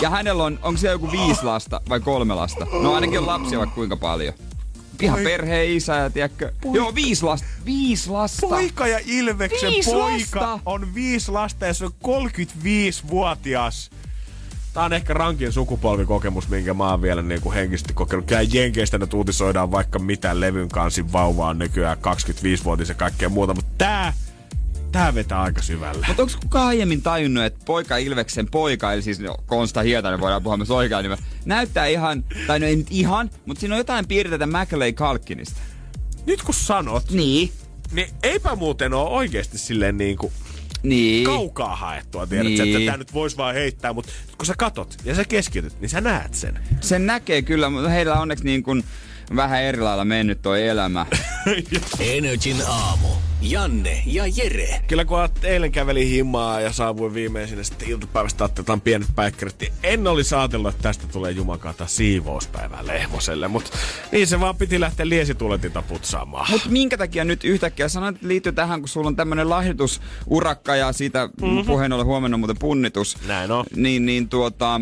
[0.00, 2.66] Ja hänellä on, onko se joku viisi lasta vai kolme lasta?
[2.82, 4.34] No ainakin on lapsia vaikka kuinka paljon.
[5.02, 6.52] Ihan Poi- perheen isä ja tiedätkö?
[6.72, 7.46] Joo, viisi lasta.
[7.64, 8.46] Viisi lasta.
[8.46, 10.60] Poika ja Ilveksen Viisi poika lasta.
[10.66, 13.90] on viisi lasta ja se on 35-vuotias.
[14.74, 18.26] Tää on ehkä rankin sukupolvikokemus, minkä mä oon vielä niin kuin henkisesti kokenut.
[18.26, 23.54] Kyllä Jenkeistä nyt uutisoidaan vaikka mitä levyn kansin vauvaa on nykyään 25-vuotias ja kaikkea muuta,
[23.54, 24.12] mutta tää,
[24.92, 26.06] tää vetää aika syvälle.
[26.08, 30.42] Mutta onko kukaan aiemmin tajunnut, että poika Ilveksen poika, eli siis no, Konsta Hietanen voidaan
[30.42, 34.06] puhua myös oikein nimen, näyttää ihan, tai no ei nyt ihan, mutta siinä on jotain
[34.08, 35.60] piirteitä Maclay Kalkkinista.
[36.26, 37.52] Nyt kun sanot, Niin.
[37.92, 40.32] niin eipä muuten ole oikeasti silleen niin kuin
[40.84, 41.24] Niin.
[41.24, 42.76] kaukaa haettua, tiedät niin.
[42.76, 46.00] Että tää nyt vois vaan heittää, mutta kun sä katot ja sä keskityt, niin sä
[46.00, 46.58] näet sen.
[46.80, 48.84] Sen näkee kyllä, mutta heillä on onneksi niin kuin
[49.36, 51.06] vähän eri lailla mennyt toi elämä.
[52.00, 53.08] Energin aamu.
[53.42, 54.80] Janne ja Jere.
[54.88, 59.72] Kyllä kun eilen kävelin himaa ja saavuin viimein sinne sitten iltapäivästä otetaan pienet päikkärit, niin
[59.82, 63.70] en olisi ajatellut, että tästä tulee jumakata siivouspäivää Lehmoselle, mutta
[64.12, 66.50] niin se vaan piti lähteä liesituletinta putsaamaan.
[66.50, 70.92] Mutta minkä takia nyt yhtäkkiä sanoit, että liittyy tähän, kun sulla on tämmönen lahjoitusurakka ja
[70.92, 71.66] siitä mm-hmm.
[71.66, 73.18] puheen ollen huomenna muuten punnitus.
[73.26, 73.64] Näin on.
[73.76, 74.80] Niin, niin tuota,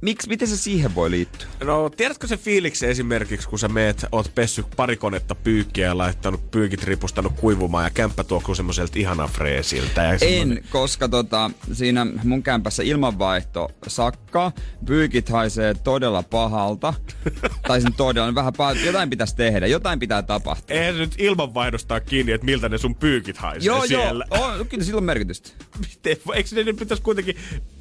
[0.00, 1.48] miksi, miten se siihen voi liittyä?
[1.64, 6.50] No, tiedätkö se fiiliksi esimerkiksi, kun sä meet, oot pessy pari konetta pyykkiä ja laittanut
[6.50, 10.02] pyykit ripustanut kuivumaan ja kämppä tuoksuu semmoiselta ihana freesiltä.
[10.02, 14.52] Ja semmonen- En, koska tota, siinä mun kämpässä ilmanvaihto sakkaa,
[14.86, 16.94] pyykit haisee todella pahalta.
[17.68, 18.80] tai sen todella vähän pahalta.
[18.80, 20.76] Jotain pitäisi tehdä, jotain pitää tapahtua.
[20.76, 24.24] Eihän se nyt ilmanvaihdosta kiinni, että miltä ne sun pyykit haisee joo, siellä.
[24.34, 25.50] joo, on, kyllä sillä on merkitystä.
[25.88, 26.16] Miten?
[26.34, 27.36] Eikö ne pitäisi kuitenkin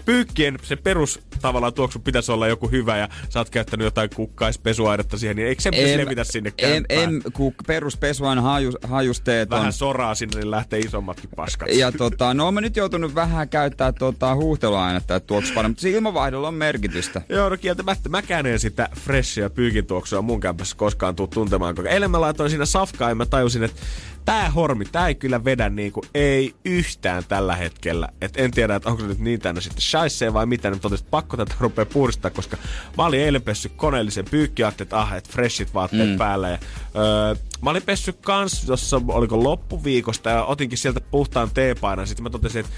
[0.09, 5.17] pyykkien se perus tavallaan tuoksu pitäisi olla joku hyvä ja sä oot käyttänyt jotain kukkaispesuaidetta
[5.17, 7.03] siihen, niin eikö se pitäisi levitä sinne kämppään?
[7.03, 9.59] em, kun peruspesuain haju, hajusteet on.
[9.59, 11.69] Vähän soraa sinne, niin lähtee isommatkin paskat.
[11.69, 16.47] Ja tota, no mä nyt joutunut vähän käyttää tota, huuhteluainetta, että tuoksu paremmin, mutta ilmavaihdolla
[16.47, 17.21] on merkitystä.
[17.29, 21.89] Joo, no kieltämättä mäkään en sitä freshia pyykin tuoksua mun kämpässä koskaan tuu tuntemaan, koska
[21.89, 23.81] eilen mä laitoin siinä safkaa ja mä tajusin, että
[24.29, 28.09] tää hormi, tää ei kyllä vedä niinku, ei yhtään tällä hetkellä.
[28.21, 31.07] Et en tiedä, että onko se nyt niin tänne sitten shaisee vai mitä, niin totesin,
[31.11, 32.57] pakko tätä rupeaa puhdistaa, koska
[32.97, 36.17] mä olin eilen pessy koneellisen pyykki, että ah, että freshit vaatteet mm.
[36.17, 36.49] päällä.
[36.49, 36.57] Ja,
[36.95, 42.07] öö, mä olin pessy kans, jossa oliko loppuviikosta ja otinkin sieltä puhtaan teepainan.
[42.07, 42.71] Sitten mä totesin, että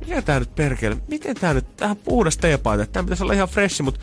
[0.00, 3.82] mikä tää nyt perkele, miten tää nyt, tää puhdas teepaita, tää pitäisi olla ihan freshi,
[3.82, 4.00] mutta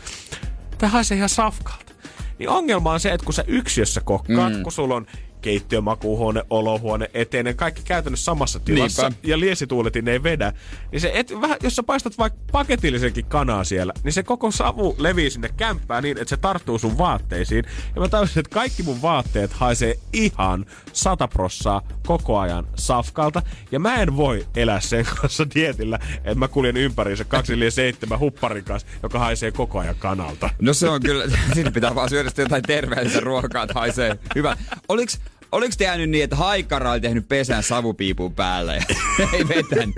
[0.78, 1.92] tää haisee ihan safkalta.
[2.38, 4.62] Niin ongelma on se, että kun sä yksiössä kokkaat, mm.
[4.62, 5.06] kun sulla on
[5.40, 9.02] keittiö, makuuhuone, olohuone, eteinen, kaikki käytännössä samassa tilassa.
[9.02, 9.28] Niinpä.
[9.28, 10.52] Ja liesituuletin ei vedä.
[10.92, 14.96] Niin se, et, vähän, jos sä paistat vaikka paketillisenkin kanaa siellä, niin se koko savu
[14.98, 17.64] levii sinne kämppään niin, että se tarttuu sun vaatteisiin.
[17.94, 23.42] Ja mä tajusin, että kaikki mun vaatteet haisee ihan sataprossaa koko ajan safkalta.
[23.72, 28.88] Ja mä en voi elää sen kanssa dietillä, että mä kuljen ympäriinsä 247 hupparin kanssa,
[29.02, 30.50] joka haisee koko ajan kanalta.
[30.62, 31.24] No se on kyllä,
[31.54, 34.56] siinä pitää vaan syödä jotain terveellistä ruokaa, että haisee hyvä.
[34.88, 35.20] Oliks,
[35.52, 38.76] Oliko te jäänyt niin, että Haikara oli tehnyt pesän savupiipun päälle
[39.18, 39.96] ja ei vetänyt?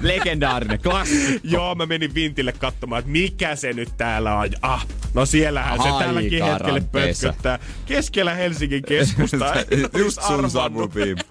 [0.00, 1.40] Legendaarinen, klassikko.
[1.42, 4.48] Joo, mä menin Vintille katsomaan, että mikä se nyt täällä on.
[4.62, 7.58] Ah, no siellähän Haikaran se tälläkin hetkellä pötköttää.
[7.86, 9.54] Keskellä Helsingin keskusta.
[9.98, 11.24] Just sun savupiippu.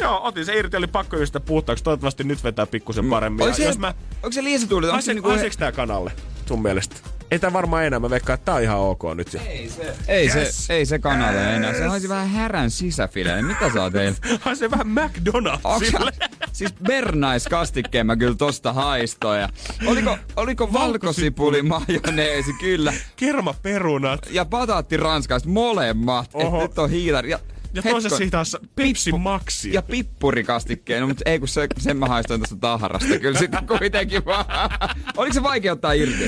[0.00, 1.84] Joo, otin se irti, oli pakko just puhtaaksi.
[1.84, 3.42] Toivottavasti nyt vetää pikkusen paremmin.
[3.42, 3.94] Onko se, jos mä...
[4.22, 4.88] onko se liisatuuli?
[4.88, 5.30] Onko se niinku...
[5.58, 6.12] tää kanalle
[6.46, 6.96] sun mielestä?
[7.32, 8.00] Ei tää varmaan enää.
[8.00, 9.34] Mä veikkaan, että tää on ihan ok nyt.
[9.46, 10.66] Ei se, ei yes.
[10.66, 11.56] se, ei se kanalle yes.
[11.56, 11.74] enää.
[11.74, 13.44] Se haisi vähän härän sisäfileen.
[13.44, 14.16] Mitä saa teillä?
[14.40, 16.28] Haisi vähän McDonald'sille.
[16.52, 19.48] siis bernaiskastikkeen mä kyllä tosta haistoin.
[19.86, 22.52] oliko, oliko valkosipuli majoneesi?
[22.60, 22.92] Kyllä.
[23.16, 24.20] Kerma perunat.
[24.30, 26.30] Ja pataatti ranskaiset molemmat.
[26.34, 27.30] Et nyt on hiilari.
[27.30, 27.38] Ja
[27.74, 29.72] ja toisessa siitä taas Pepsi Maxi.
[29.72, 34.24] Ja pippurikastikkeen, no, mutta ei kun se, sen mä haistoin tuosta taharasta kyllä sitten kuitenkin
[34.24, 34.44] vaan.
[35.16, 36.24] Oliko se vaikea ottaa irti?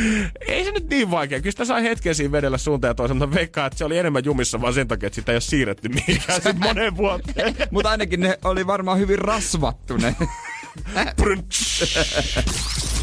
[0.48, 1.40] Ei se nyt niin vaikea.
[1.40, 4.60] Kyllä sitä sai hetken siinä vedellä suuntaan ja toisaalta veikkaa, että se oli enemmän jumissa
[4.60, 7.56] vaan sen takia, että sitä ei ole siirretty mihinkään sitten moneen vuoteen.
[7.70, 10.16] mutta ainakin ne oli varmaan hyvin rasvattu ne.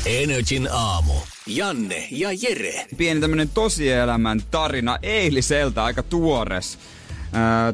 [0.05, 1.13] Energin aamu.
[1.47, 2.85] Janne ja Jere.
[2.97, 6.79] Pieni tämmönen tosielämän tarina eiliseltä, aika tuores.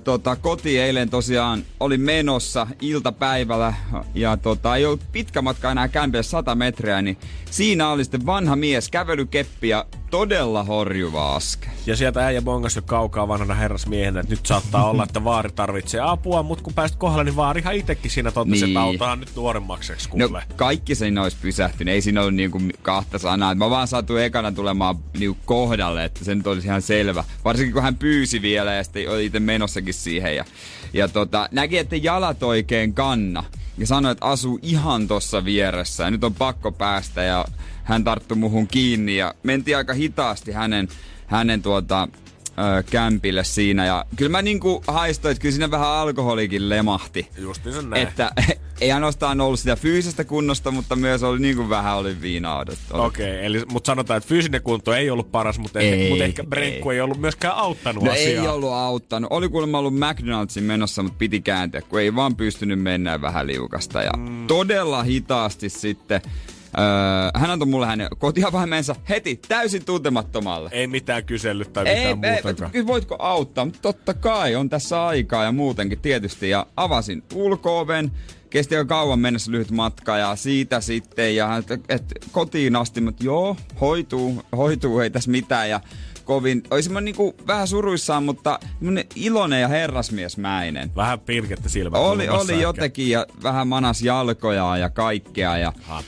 [0.04, 3.74] Tota, koti eilen tosiaan oli menossa iltapäivällä
[4.14, 7.18] ja tota, ei ollut pitkä matka enää kämpeä 100 metriä, niin
[7.52, 11.68] siinä oli sitten vanha mies, kävelykeppi ja todella horjuva aske.
[11.86, 16.02] Ja sieltä äijä bongas jo kaukaa vanhana herrasmiehenä, että nyt saattaa olla, että vaari tarvitsee
[16.04, 18.68] apua, mutta kun pääsit kohdalle, niin vaarihan itsekin siinä totesi, niin.
[18.68, 20.28] että autaan nyt nuoremmakseksi kuule.
[20.28, 23.56] No, kaikki siinä olisi pysähtynyt, ei siinä ollut niinku kahta sanaa.
[23.56, 27.24] Mä vaan saatu ekana tulemaan niinku kohdalle, että se nyt olisi ihan selvä.
[27.46, 30.36] Varsinkin kun hän pyysi vielä ja sitten oli itse menossakin siihen.
[30.36, 30.46] Ja,
[30.94, 33.44] ja tota, näki, että jalat oikein kanna.
[33.78, 37.46] Ja sanoi, että asuu ihan tossa vieressä ja nyt on pakko päästä ja
[37.84, 40.88] hän tarttui muhun kiinni ja mentiin aika hitaasti hänen,
[41.28, 42.08] hänen tuota,
[42.60, 43.86] ö, kämpille siinä.
[43.86, 47.30] Ja kyllä mä niinku haistoin, että kyllä siinä vähän alkoholikin lemahti.
[47.38, 48.08] Justiinsa näin.
[48.08, 48.32] Että
[48.82, 52.66] ei ainoastaan ollut sitä fyysistä kunnosta, mutta myös oli niinku vähän oli viinaa.
[52.92, 56.24] Okei, okay, eli mutta sanotaan, että fyysinen kunto ei ollut paras, mutta, ei, ehkä, mutta
[56.24, 56.96] ehkä brenkku ei.
[56.96, 58.44] ei ollut myöskään auttanut no asiaa.
[58.44, 59.32] ei ollut auttanut.
[59.32, 64.02] Oli kuulemma ollut McDonaldsin menossa, mutta piti kääntyä, kun ei vaan pystynyt mennä vähän liukasta.
[64.02, 64.48] Ja mm.
[64.48, 66.22] todella hitaasti sitten
[66.78, 70.70] Öö, hän antoi mulle hänen kotiavaimensa heti täysin tuntemattomalle.
[70.74, 72.72] Ei mitään kysellyt tai mitään ei, muutakaan.
[72.74, 73.66] Ei, voitko auttaa?
[73.66, 76.50] Mutta totta kai, on tässä aikaa ja muutenkin tietysti.
[76.50, 78.12] Ja avasin ulkooven,
[78.50, 83.24] kesti jo kauan mennessä lyhyt matka ja siitä sitten ja et, et, kotiin asti, mutta
[83.24, 85.80] joo, hoituu, hoituu, ei tässä mitään ja
[86.28, 88.60] kovin, olisi mä niinku vähän suruissaan, mutta
[89.16, 90.92] iloinen ja herrasmiesmäinen.
[90.96, 92.02] Vähän pirkettä silmät.
[92.02, 92.64] Oli, oli ehkä.
[92.64, 95.58] jotenkin ja vähän manas jalkoja ja kaikkea.
[95.58, 96.04] Ja, ha,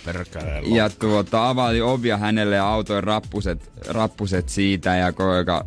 [0.75, 5.65] ja tuota, availi ovia hänelle ja autoin rappuset, rappuset siitä ja koika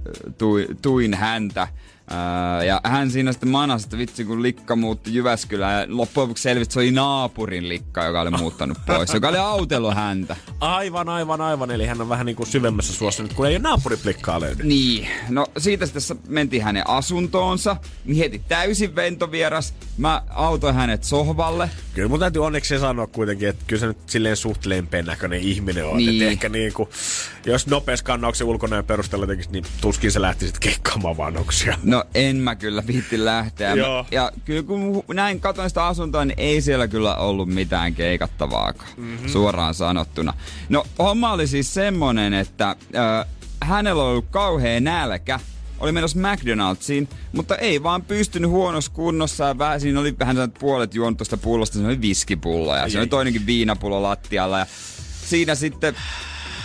[0.83, 1.69] tuin häntä.
[2.11, 6.43] Öö, ja hän siinä sitten manasi, että vitsi kun likka muutti Jyväskylään ja loppujen lopuksi
[6.43, 10.37] selvisi, että se oli naapurin likka, joka oli muuttanut pois, joka oli autellut häntä.
[10.61, 11.71] Aivan, aivan, aivan.
[11.71, 14.63] Eli hän on vähän niin kuin syvemmässä suossa nyt, kun ei ole naapuriplikkaa löydy.
[14.63, 15.09] Niin.
[15.29, 19.75] No siitä sitten mentiin hänen asuntoonsa, niin heti täysin ventovieras.
[19.99, 21.71] Mä autoin hänet sohvalle.
[21.95, 25.87] Kyllä mun täytyy onneksi sanoa kuitenkin, että kyllä se nyt silleen suht lempeän näköinen ihminen
[25.87, 25.97] on.
[25.97, 26.11] Niin.
[26.11, 26.89] Että ehkä niin kuin,
[27.47, 31.79] jos nopeassa kannauksen ulkonäön perusteella tekisi, niin tuskin se lähti sitten keikkaamaan vanhuksia.
[31.93, 33.75] No en mä kyllä viitti lähteä.
[33.75, 34.07] Joo.
[34.11, 39.29] Ja kyllä kun näin katoin sitä asuntoa, niin ei siellä kyllä ollut mitään keikattavaa, mm-hmm.
[39.29, 40.35] suoraan sanottuna.
[40.69, 43.27] No homma oli siis semmonen, että äh,
[43.61, 45.41] hänellä oli ollut kauhea nälkä
[45.81, 49.45] oli menossa McDonald'siin, mutta ei vaan pystynyt huonossa kunnossa.
[49.45, 53.07] Ja vähän, siinä oli vähän puolet juonut tuosta pullosta, se oli viskipullo ja se oli
[53.07, 54.59] toinenkin viinapullo lattialla.
[54.59, 54.67] Ja
[55.25, 55.95] siinä sitten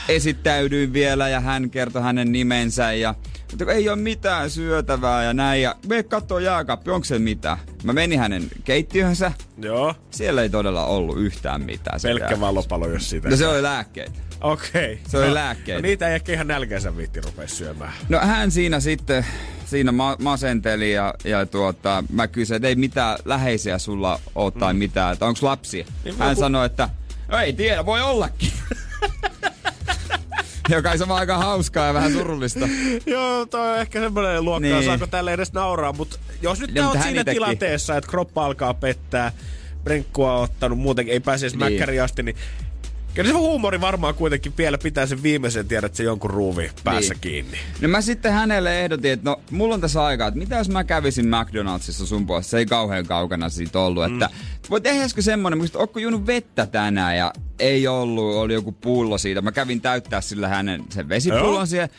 [0.09, 3.15] esittäydyin vielä ja hän kertoi hänen nimensä ja
[3.51, 5.61] Mutta ei ole mitään syötävää ja näin.
[5.61, 7.57] Ja me katsoo jääkaappi, onko se mitään.
[7.83, 9.31] Mä menin hänen keittiönsä.
[9.57, 9.95] Joo.
[10.11, 11.99] Siellä ei todella ollut yhtään mitään.
[12.03, 13.29] Pelkkä valopalo, jos sitä.
[13.29, 14.11] No se oli lääkkeitä.
[14.41, 14.93] Okei.
[14.93, 14.97] Okay.
[15.07, 15.81] Se oli no, lääkkeitä.
[15.81, 17.93] No niitä ei ehkä ihan nälkänsä viitti rupea syömään.
[18.09, 19.25] No hän siinä sitten,
[19.65, 24.73] siinä ma- masenteli ja, ja tuota, mä kysyin, että ei mitään läheisiä sulla ole tai
[24.73, 24.79] Mm.
[24.79, 25.85] mitään, että onko lapsia.
[26.03, 26.89] Niin hän joku- sanoi, että
[27.27, 28.51] no ei tiedä, voi ollakin.
[30.69, 32.67] Joka vaan aika hauskaa ja vähän surullista.
[33.05, 34.85] Joo, toi on ehkä semmoinen luokka, Niin.
[34.85, 37.33] saako tälle edes nauraa, mutta jos nyt no, oot siinä itekin.
[37.33, 39.31] tilanteessa, että kroppa alkaa pettää,
[39.83, 41.59] brenkkua on ottanut, muuten ei pääse edes Niin.
[41.73, 42.35] mäkkäriin asti, niin
[43.17, 47.13] kyllä se huumori varmaan kuitenkin vielä pitää sen viimeisen tiedä, että se jonkun ruuvi päässä
[47.13, 47.21] Niin.
[47.21, 47.57] kiinni.
[47.81, 50.83] No mä sitten hänelle ehdotin, että no mulla on tässä aikaa, että mitä jos mä
[50.83, 54.29] kävisin McDonaldsissa sun puolesta, se ei kauhean kaukana siitä ollut, että
[54.69, 59.41] voi tehdäisikö semmonen, että onko juonut vettä tänään ja ei ollut, oli joku pullo siitä.
[59.41, 61.65] Mä kävin täyttää sillä hänen sen vesipullon Joo.
[61.65, 61.89] siihen.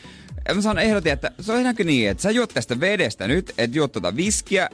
[0.47, 3.53] Ja mä sanoin, ehdotin, että se on ihanko niin, että sä juot tästä vedestä nyt,
[3.57, 4.69] että juot tota viskiä,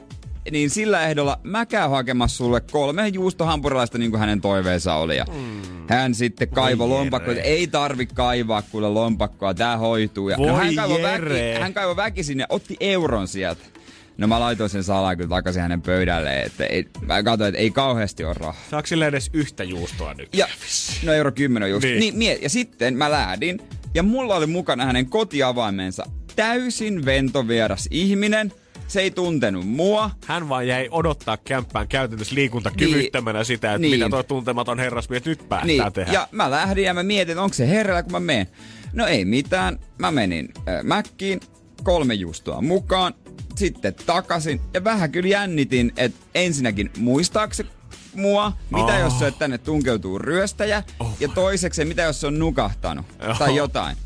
[0.50, 5.16] niin sillä ehdolla mä käyn hakemassa sulle kolme juustohampurilaista niin kuin hänen toiveensa oli.
[5.16, 5.24] Ja
[5.88, 10.28] hän sitten kaivoi Voi lompakkoa, ei tarvi kaivaa kuule lompakkoa, tää hoituu.
[10.28, 11.50] Ja no, Voi hän kaivoi, Jere.
[11.52, 13.62] väki, hän kaivoi väkisin ja otti euron sieltä.
[14.18, 17.70] No mä laitoin sen salaa kyllä takaisin hänen pöydälleen, että ei, mä katsoin, että ei
[17.70, 18.62] kauheasti ole rahaa.
[18.70, 20.28] Saako sille edes yhtä juustoa nyt?
[20.34, 20.46] Ja,
[21.04, 21.82] no euro kymmenen just.
[21.84, 21.92] Niin.
[21.92, 22.00] Niin.
[22.00, 23.58] Niin, mie- ja sitten mä lähdin,
[23.94, 26.04] ja mulla oli mukana hänen kotiavaimensa.
[26.36, 28.52] Täysin ventovieras ihminen.
[28.88, 30.10] Se ei tuntenut mua.
[30.26, 33.90] Hän vaan jäi odottaa kämppään käytännössä liikuntakyvyttömänä sitä, että Niin.
[33.98, 36.12] mitä toi tuntematon herrasmies nyt päättää Niin, tehdä.
[36.12, 38.46] ja mä lähdin ja mä mietin, että onko se hereillä, kun mä menen.
[38.92, 39.78] No ei mitään.
[39.98, 41.40] Mä menin äh, Mäkkiin,
[41.82, 43.14] kolme juustoa mukaan,
[43.56, 44.60] sitten takaisin.
[44.74, 47.64] Ja vähän kyllä jännitin, että ensinnäkin muistaako se
[48.14, 49.00] mua, mitä Oh.
[49.00, 53.34] jos se tänne tunkeutuu ryöstäjä, Oh ja toiseksi mitä jos se on nukahtanut Oho.
[53.38, 53.96] tai jotain.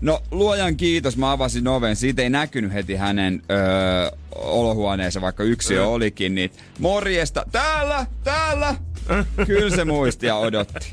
[0.00, 1.96] No luojan kiitos, mä avasin oven.
[1.96, 6.34] Siitä ei näkynyt heti hänen öö, olohuoneessa, vaikka yksi jo olikin.
[6.34, 8.74] Niin morjesta, täällä, täällä.
[9.46, 10.92] Kyllä se muisti ja odotti.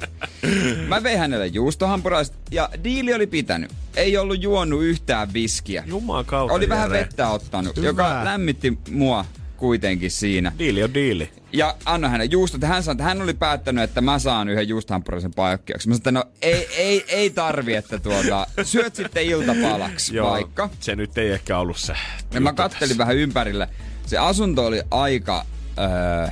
[0.87, 3.71] Mä vein hänelle juustohampuraiset ja diili oli pitänyt.
[3.95, 5.83] Ei ollut juonut yhtään viskiä.
[5.87, 7.87] Juman kautta, Oli vähän vettä ottanut, Hyvä.
[7.87, 9.25] joka lämmitti mua
[9.63, 10.51] kuitenkin siinä.
[10.59, 11.31] Diili on diili.
[11.53, 12.61] Ja anna hänen juustot.
[12.61, 15.89] Hän sanoi, että hän oli päättänyt, että mä saan yhden juustohampuraisen palkkiaksi.
[15.89, 20.69] Mä sanoin, että no ei, ei, ei tarvi, että tuota, syöt sitten iltapalaksi vaikka.
[20.79, 21.93] Se nyt ei ehkä ollut se.
[22.33, 22.97] Ja mä kattelin tässä.
[22.97, 23.69] vähän ympärille.
[24.05, 25.45] Se asunto oli aika
[25.79, 26.27] öö,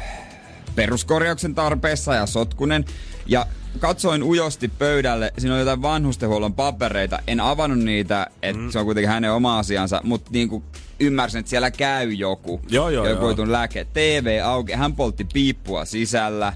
[0.76, 2.86] peruskorjauksen tarpeessa ja sotkunen.
[3.26, 3.46] Ja
[3.80, 7.20] katsoin ujosti pöydälle, siinä oli jotain vanhustenhuollon papereita.
[7.28, 8.72] En avannut niitä, että mm.
[8.72, 10.64] se on kuitenkin hänen oma asiansa, mutta niinku
[11.02, 12.62] ymmärsin, että siellä käy joku.
[12.70, 13.52] Joo, joo, joku joo.
[13.52, 13.86] lääke.
[13.94, 16.54] TV auki, hän poltti piippua sisällä.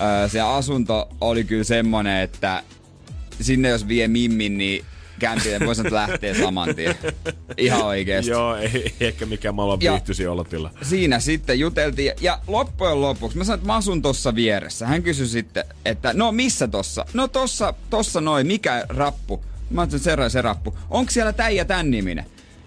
[0.00, 2.62] Öö, se asunto oli kyllä semmonen, että
[3.40, 4.84] sinne jos vie mimmin, niin
[5.18, 6.94] kämpille voi sanoa, että lähtee saman tien.
[7.56, 8.30] Ihan oikeesti.
[8.30, 10.70] Joo, ei, ei ehkä mikään maailman viihtyisi olotila.
[10.82, 14.86] Siinä sitten juteltiin ja loppujen lopuksi mä sanoin, että mä asun tossa vieressä.
[14.86, 17.06] Hän kysyi sitten, että no missä tossa?
[17.14, 19.44] No tossa, tossa noin, mikä rappu?
[19.70, 20.78] Mä sanoin, se, ja se rappu.
[20.90, 22.26] Onko siellä tän ja tän niminen?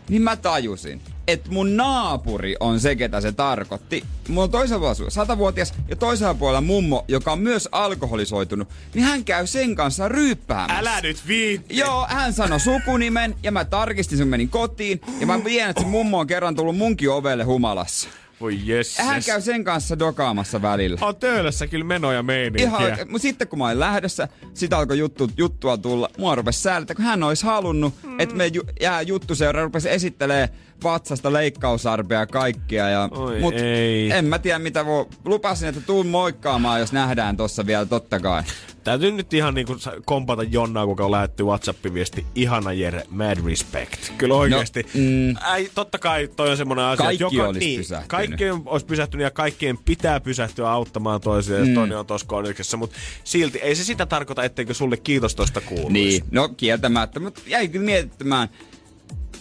[0.10, 4.04] Niin mä tajusin, että mun naapuri on se, ketä se tarkoitti.
[4.28, 8.68] Mulla on toisella puolella satavuotias ja toisella puolella mummo, joka on myös alkoholisoitunut.
[8.94, 10.80] Niin hän käy sen kanssa ryyppäämässä.
[10.80, 11.78] Älä nyt viitti!
[11.78, 15.88] Joo, hän sanoi sukunimen ja mä tarkistin sen menin kotiin ja mä vien, että se
[15.88, 18.10] mummo on kerran tullut munkin ovelle humalassa.
[18.42, 18.98] Voi jes.
[18.98, 20.98] Hän käy sen kanssa dokaamassa välillä.
[21.02, 22.66] On töölössä kyllä menoja meininkiä.
[22.66, 23.12] Ihan, oikein.
[23.12, 26.10] Mut sitten kun mä olin lähdössä, sit alkoi juttu, juttua tulla.
[26.18, 28.20] Mua rupesi säädä, kun hän olisi halunnut, mm.
[28.20, 30.50] että me ju, jää juttuseura rupesi esittelee
[30.84, 32.90] vatsasta leikkausarpea kaikkia.
[32.90, 34.12] Ja, Oi mut ei.
[34.12, 35.06] en mä tiedä mitä voi.
[35.26, 38.44] Lupasin, että tuun moikkaamaan, jos nähdään tossa vielä, totta kai.
[38.84, 42.26] Täytyy nyt ihan niinku kompata Jonnaa, kuka on lähetti WhatsApp-viesti.
[42.36, 44.12] Ihana Jere, mad respect.
[44.18, 44.84] Kyllä oikeesti.
[44.84, 45.36] No, mm.
[45.42, 48.10] Ai, totta kai toi on semmonen asia, Kaikki että joka, olisi niin, pysähtynyt.
[48.10, 52.78] kaikkien olisi pysähtynyt ja kaikkien pitää pysähtyä auttamaan toisiaan, jos toinen on tossa konjuksessa.
[52.78, 55.90] Mutta silti ei se sitä tarkoita, etteikö sulle kiitos tosta kuuluisi.
[55.94, 58.50] Niin, no kieltämättä, mutta jäi kyllä miettimään,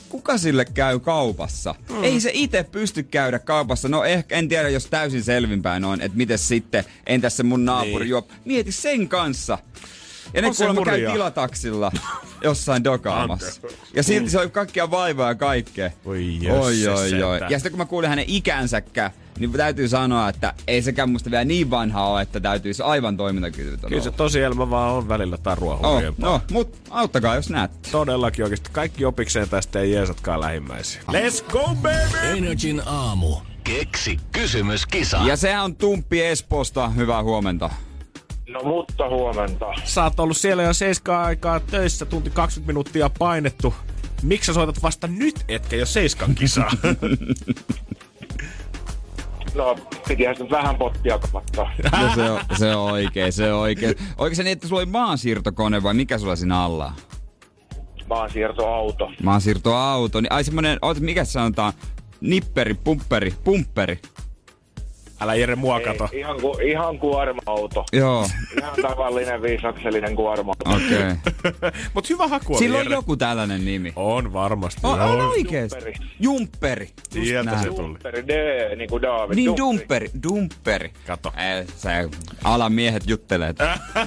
[0.09, 1.75] kuka sille käy kaupassa?
[1.91, 2.05] Mm.
[2.05, 3.89] Ei se itse pysty käydä kaupassa.
[3.89, 8.05] No ehkä, en tiedä jos täysin selvinpäin on, että miten sitten, entäs se mun naapuri
[8.05, 8.09] Niin.
[8.11, 8.27] juo.
[8.45, 9.59] Mieti sen kanssa.
[10.35, 11.93] Ja ne kuulemma käy tilataksilla
[12.43, 13.61] jossain dokaamassa.
[13.95, 15.91] Ja silti se oli kaikkia vaivaa ja kaikkea.
[16.05, 17.11] Oi, oi, oi.
[17.11, 17.51] sentään.
[17.51, 21.45] Ja sitten kun mä kuulin hänen ikänsäkään, niin täytyy sanoa, että ei sekään musta vielä
[21.45, 24.17] niin vanha ole, että täytyisi aivan toimintakyvytön Kyllä se olla.
[24.17, 27.91] tosielämä vaan on välillä tarua Oh, no, mut auttakaa jos näette.
[27.91, 28.71] Todellakin oikeesti.
[28.73, 31.03] Kaikki opikseen tästä ei jeesatkaan lähimmäisiä.
[31.11, 32.39] Let's go, baby!
[32.39, 33.37] Energin aamu.
[33.65, 35.17] Keksi kysymyskisa.
[35.27, 36.89] Ja sehän on Tumppi Espoosta.
[36.89, 37.71] Hyvää huomenta.
[38.49, 39.67] No mutta huomenta.
[39.85, 43.75] Sä oot ollut siellä jo 7 aikaa töissä, tunti 20 minuuttia painettu.
[44.23, 46.71] Miksi sä soitat vasta nyt, etkä jo seiskan kisaa?
[49.57, 49.77] No,
[50.09, 51.71] pitihän nyt vähän pottia kapattaa.
[51.93, 53.95] No se on, se on oikein, se on oikein.
[54.19, 56.93] Oliko se niin, että sulla oli maansiirtokone vai mikä sulla siinä alla?
[58.09, 59.11] Maansiirtoauto.
[59.23, 60.21] Maansiirtoauto.
[60.21, 61.73] Niin, ai semmonen, mikä se sanotaan?
[62.21, 64.01] Nipperi, pumpperi, pumpperi.
[65.21, 66.09] Älä Jere mua kato.
[66.13, 67.85] Ei, ihan, ku, ihan kuorma-auto.
[67.93, 70.71] Joo, Ihan tavallinen viisakselinen kuorma-auto.
[70.77, 70.97] okei.
[70.97, 71.71] Okay.
[71.95, 72.95] Mut hyvä haku oli, Sillä on Jere.
[72.95, 73.93] joku tällainen nimi.
[73.97, 74.81] On varmasti.
[74.85, 75.79] On, on oikeesti.
[75.79, 75.97] Jumpperi.
[76.21, 76.89] Jumpperi.
[77.15, 77.77] Just Sieltä se tuli.
[77.77, 78.31] Dumperi, D,
[78.77, 79.37] niin kuin David.
[79.37, 80.91] Niin dumperi, dumperi.
[81.07, 81.33] Kato.
[81.37, 82.09] Eh, se
[82.45, 83.55] alan miehet juttelee.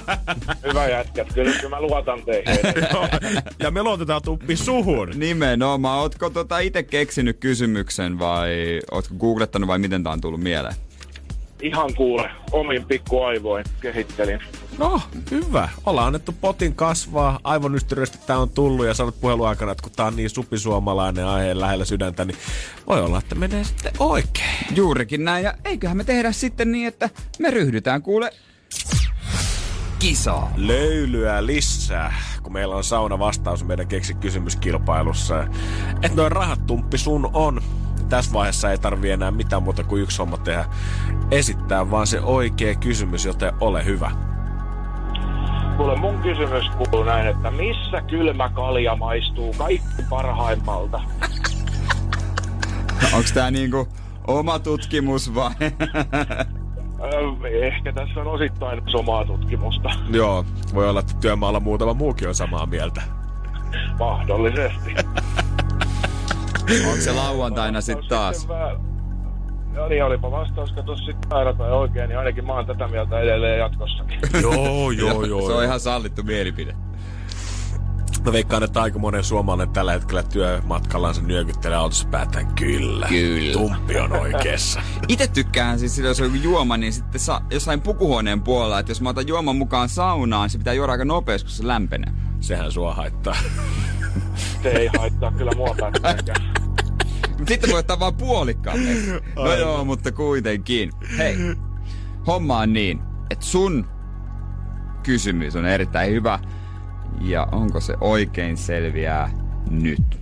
[0.68, 2.58] Hyvä jätkät, kyllä, kyllä mä luotan teihin.
[3.62, 5.08] Ja me luotetaan tuppi suhun.
[5.14, 5.98] Nimenomaan.
[6.00, 10.74] Ootko tota itse keksinyt kysymyksen vai ootko googlettanut vai miten tää on tullut mieleen?
[11.62, 14.40] Ihan kuule, omin pikkuaivoin kehittelin.
[14.78, 15.00] No,
[15.30, 15.68] hyvä.
[15.86, 17.40] Ollaan annettu potin kasvaa.
[17.44, 21.84] Aivonystyröistä tää on tullut ja sanot puheluaikana, että kun tää on niin supisuomalainen aihe lähellä
[21.84, 22.36] sydäntä, niin
[22.86, 24.66] voi olla, että menee sitten oikein.
[24.74, 25.44] Juurikin näin.
[25.44, 28.32] Ja eiköhän me tehdä sitten niin, että me ryhdytään kuule
[29.98, 30.52] kisaa.
[30.56, 35.46] Löylyä lisää, kun meillä on sauna vastaus meidän keksi kysymyskilpailussa.
[36.02, 37.62] Et noin rahat tumppi sun on.
[38.10, 40.64] Tässä vaiheessa ei tarvi enää mitään muuta kuin yksi homma tehdä.
[41.30, 44.10] Esittää vaan se oikea kysymys, joten ole hyvä.
[45.76, 51.00] Kuule, mun kysymys kuuluu näin, että missä kylmä kalja maistuu kaikki parhaimmalta?
[53.14, 53.88] Onks tää niinku
[54.26, 55.50] oma tutkimus vai?
[57.62, 59.90] Ehkä tässä on osittain omaa tutkimusta.
[60.10, 60.44] Joo,
[60.74, 63.02] voi olla, että työmaalla muutama muukin on samaa mieltä.
[63.98, 64.94] Mahdollisesti.
[66.86, 68.36] Onko se lauantaina sit taas?
[68.40, 68.90] Sitten vä-
[69.74, 73.20] No niin, olipa vastaus, kato sitten väärä tai oikein, niin ainakin mä oon tätä mieltä
[73.20, 74.20] edelleen jatkossakin.
[74.42, 75.46] joo, joo, joo.
[75.46, 76.74] Se on ihan sallittu mielipide.
[78.24, 83.06] Mä veikkaan, että aika monen suomalainen tällä hetkellä työmatkallansa nyökyttelee autossa päätään kyllä.
[83.08, 83.52] Kyllä.
[83.52, 84.82] Tumppi on oikeassa.
[85.08, 88.90] Itse tykkään siis sillä, jos on joku juoma, niin sitten sa- jossain pukuhuoneen puolella, että
[88.90, 92.12] jos mä otan juoman mukaan saunaan, se pitää juoda aika nopeasti, kun se lämpenee.
[92.40, 93.36] Sehän sua haittaa.
[94.62, 95.52] Se ei haittaa kyllä.
[97.38, 98.78] Mut sitten voi ottaa vaan puolikkaan.
[99.36, 100.92] No joo, mutta kuitenkin.
[101.18, 101.36] Hei,
[102.26, 103.86] homma on niin, että sun
[105.02, 106.38] kysymys on erittäin hyvä.
[107.20, 109.30] Ja onko se oikein selviää
[109.70, 110.20] nyt?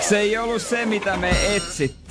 [0.00, 2.03] Se ei ollut se, mitä me etsittiin.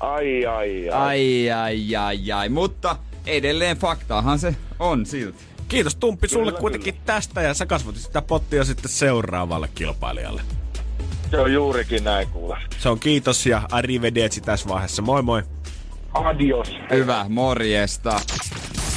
[0.00, 0.90] Ai, ai, ai.
[0.90, 2.48] Ai, ai, ai, ai.
[2.48, 2.96] Mutta
[3.26, 5.38] edelleen faktaahan se on silti.
[5.68, 10.42] Kiitos Tumppi sulle Kyllä, kuitenkin tästä ja sä kasvatit sitä pottia sitten seuraavalle kilpailijalle.
[11.30, 12.56] Se on juurikin näin kuule.
[12.78, 15.02] Se on kiitos ja arrivederci tässä vaiheessa.
[15.02, 15.42] Moi moi.
[16.14, 16.68] Adios.
[16.90, 18.20] Hyvä, morjesta.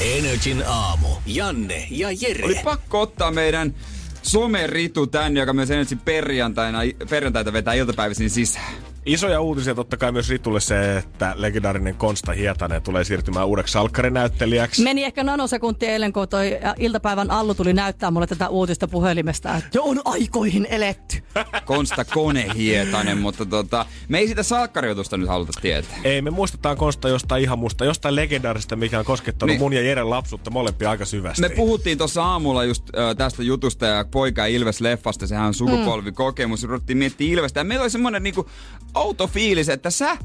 [0.02, 1.08] Energin aamu.
[1.26, 2.46] Janne ja Jere.
[2.46, 3.76] Oli pakko ottaa meidän
[4.22, 6.80] someritu tänne, joka myös ensin perjantaina,
[7.10, 8.74] perjantaita vetää iltapäivisin sisään.
[9.06, 14.84] Isoja uutisia totta kai myös Ritulle se, että legendaarinen Konsta Hietanen tulee siirtymään uudeksi salkkarinäyttelijäksi.
[14.84, 19.70] Meni ehkä nanosekunti eilen, kun toi iltapäivän Allu tuli näyttää mulle tätä uutista puhelimesta, että
[19.74, 21.18] jo on aikoihin eletty.
[21.66, 25.98] Konsta Konehietanen, mutta tota, me ei sitä salkkariutusta nyt haluta tietää.
[26.04, 29.60] Ei, me muistetaan Konsta jostain ihan musta, jostain legendaarista, mikä on koskettanut Niin.
[29.60, 31.42] mun ja Jeren lapsuutta molempia aika syvästi.
[31.42, 36.64] Me puhuttiin tuossa aamulla just ö, tästä jutusta ja poika ja Ilves-leffasta, sehän on sukupolvikokemus,
[36.64, 36.70] mm.
[36.70, 37.60] ruvettiin miettimään Ilvestä.
[37.60, 38.50] Ja meillä oli semmoinen niinku
[38.96, 40.18] outo fiilis, että sä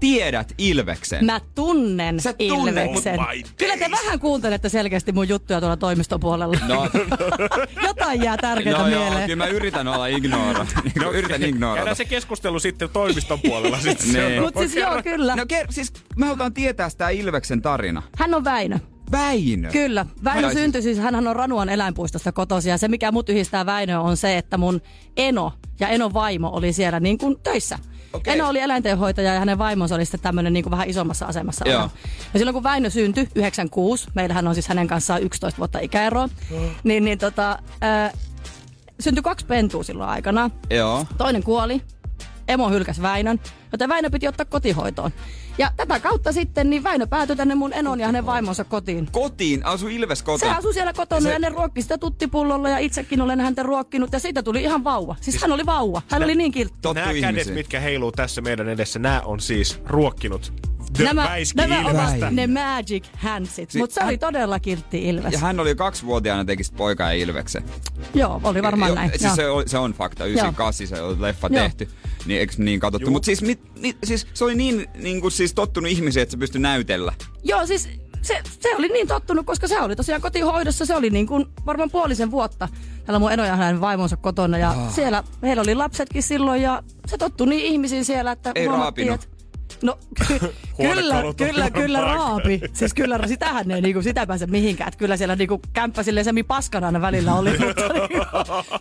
[0.00, 1.24] tiedät Ilveksen.
[1.24, 3.20] Mä tunnen Sä tunnet, Ilveksen.
[3.20, 6.56] mut Kyllä te vähän kuuntelette selkeästi mun juttuja tuolla toimiston puolella.
[6.68, 6.88] No,
[7.86, 9.26] Jotain jää tärkeää no joo, mieleen.
[9.26, 10.66] kyllä mä yritän olla ignora.
[11.02, 11.76] No, yritän ignorata.
[11.76, 13.78] Käydään se keskustelu sitten toimiston puolella.
[13.80, 14.42] sitten Niin.
[14.42, 15.36] Mutta siis joo, kyllä.
[15.36, 18.02] No ker- siis me halutaan tietää sitä Ilveksen tarina.
[18.18, 18.78] Hän on Väinö.
[19.12, 19.70] Väinö.
[19.70, 20.06] Kyllä.
[20.24, 24.00] Väinö siis- syntyi siis, hänhän on Ranuan eläinpuistosta kotoisin ja se mikä mut yhdistää Väinö
[24.00, 24.80] on se, että mun
[25.16, 27.78] Eno ja Enon vaimo oli siellä niin kuin töissä.
[28.12, 28.34] Okei.
[28.34, 31.68] Eno oli eläintenhoitaja ja hänen vaimonsa oli sitten tämmöinen niin kuin vähän isommassa asemassa.
[31.68, 31.90] Joo.
[32.32, 36.28] Ja silloin kun Väinö syntyi, 96, meillähän on siis hänen kanssaan 11 vuotta ikäeroa,
[36.84, 38.10] niin, niin tota, ää,
[39.00, 40.50] syntyi kaksi pentua silloin aikana.
[40.70, 41.06] Joo.
[41.18, 41.82] Toinen kuoli,
[42.48, 43.40] emo hylkäsi Väinön,
[43.72, 45.10] joten Väinö piti ottaa kotihoitoon.
[45.58, 49.08] Ja tätä kautta sitten niin Väinö päätyi tänne mun enon ja hänen vaimonsa kotiin.
[49.12, 50.56] Kotiin, asu Ilves Se kotona.
[50.56, 54.18] asui siellä kotona Se- ja ne ruokki sitä tuttipullolla ja itsekin olen häntä ruokkinut ja
[54.18, 55.16] siitä tuli ihan vauva.
[55.20, 56.02] Siis hän oli vauva.
[56.10, 56.78] Hän oli niin kiltti.
[56.82, 60.52] Tottu Nämä kädet, mitkä heiluu tässä meidän edessä, nämä on siis ruokkinut
[60.92, 63.70] The Nämä, nämä ovat ne magic handsit.
[63.70, 65.32] Si- Mutta se oli hän- todella kiltti Ilves.
[65.32, 67.64] Ja hän oli kaksivuotiaana tekisi poika ja Ilveksen.
[68.14, 69.10] Joo, oli varmaan Joo, näin.
[69.10, 69.34] Siis Joo.
[69.36, 71.62] se, on, se on fakta, 98 se on leffa Joo.
[71.62, 71.88] tehty.
[72.26, 73.10] Niin eikö niin katsottu?
[73.10, 76.36] Mutta siis, mit, mit, siis se oli niin, niin kuin siis tottunut ihmisiä, että se
[76.38, 77.12] pystyi näytellä.
[77.44, 77.88] Joo, siis
[78.22, 80.86] se, se oli niin tottunut, koska se oli tosiaan kotihoidossa.
[80.86, 82.68] Se oli niin kuin varmaan puolisen vuotta.
[83.04, 84.58] Täällä mun eno ja hänen vaimonsa kotona.
[84.58, 84.94] Ja oh.
[84.94, 89.24] siellä heillä oli lapsetkin silloin ja se tottui niin ihmisiin siellä, että Ei huomattiin, raapinut.
[89.24, 89.37] että
[89.82, 89.98] No
[90.28, 90.38] ky-
[90.76, 92.60] kyllä, kyllä, kyllä raapi.
[92.72, 94.88] Siis kyllä sitähän ei niinku, sitä pääse mihinkään.
[94.88, 97.50] Että kyllä siellä niinku kämppä silleen semi paskana aina välillä oli.
[97.66, 98.26] mutta, niinku,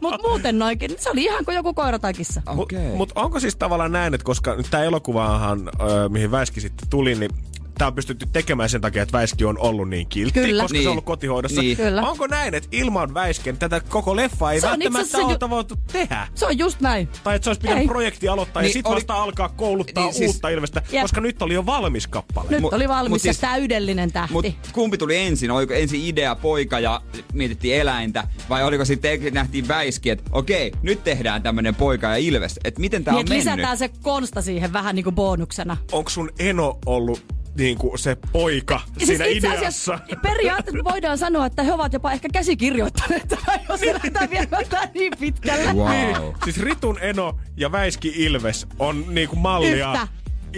[0.01, 2.41] mut muuten noinkin, se oli ihan kuin joku koira tai kissa.
[2.45, 2.79] Okei.
[2.79, 6.89] Mutta mut onko siis tavallaan näin, että koska nyt tämä elokuvaahan, ö, mihin Väiski sitten
[6.89, 7.31] tuli, niin
[7.77, 10.63] tämä on pystytty tekemään sen takia, että Väiski on ollut niin kiltti, Kyllä.
[10.63, 10.87] koska se Niin.
[10.87, 11.61] on ollut kotihoidossa.
[11.61, 11.77] Niin.
[11.77, 12.01] Kyllä.
[12.01, 16.27] Onko näin, että ilman Väisken tätä koko leffaa ei Se välttämättä ole voitu tehdä?
[16.35, 17.07] Se on just näin.
[17.23, 17.87] Tai että se olisi pitänyt Ei.
[17.87, 21.01] projekti aloittaa ja Niin, sitten oli- vasta alkaa kouluttaa Niin, siis- uutta ilmestä, Jep.
[21.01, 22.47] koska nyt oli jo valmis kappale.
[22.49, 24.33] Nyt Mut- oli valmis mut ja siis- täydellinen tähti.
[24.33, 25.51] Mutta kumpi tuli ensin?
[25.51, 27.01] Oliko ensin idea poika ja
[27.33, 28.27] mietittiin eläintä?
[28.49, 32.59] Vai oliko sitten nähtiin väiski, että okei, nyt tehdään tämmönen poika ja ilves.
[32.63, 33.45] Että miten tää niin, on että mennyt?
[33.53, 35.77] lisätään se konsta siihen vähän niinku bonuksena.
[35.91, 37.25] Onko sun eno ollut
[37.57, 39.93] niin kuin se poika Ja siinä siis itse ideassa?
[39.93, 44.63] asiassa periaatteessa voidaan sanoa, että he ovat jopa ehkä käsikirjoittaneet tämän, jos se lähdetään viemään
[44.93, 45.73] niin pitkälle.
[45.73, 46.33] Wow.
[46.43, 49.93] Siis Ritun eno ja Väiski Ilves on niinku mallia.
[49.93, 50.07] Yhtä.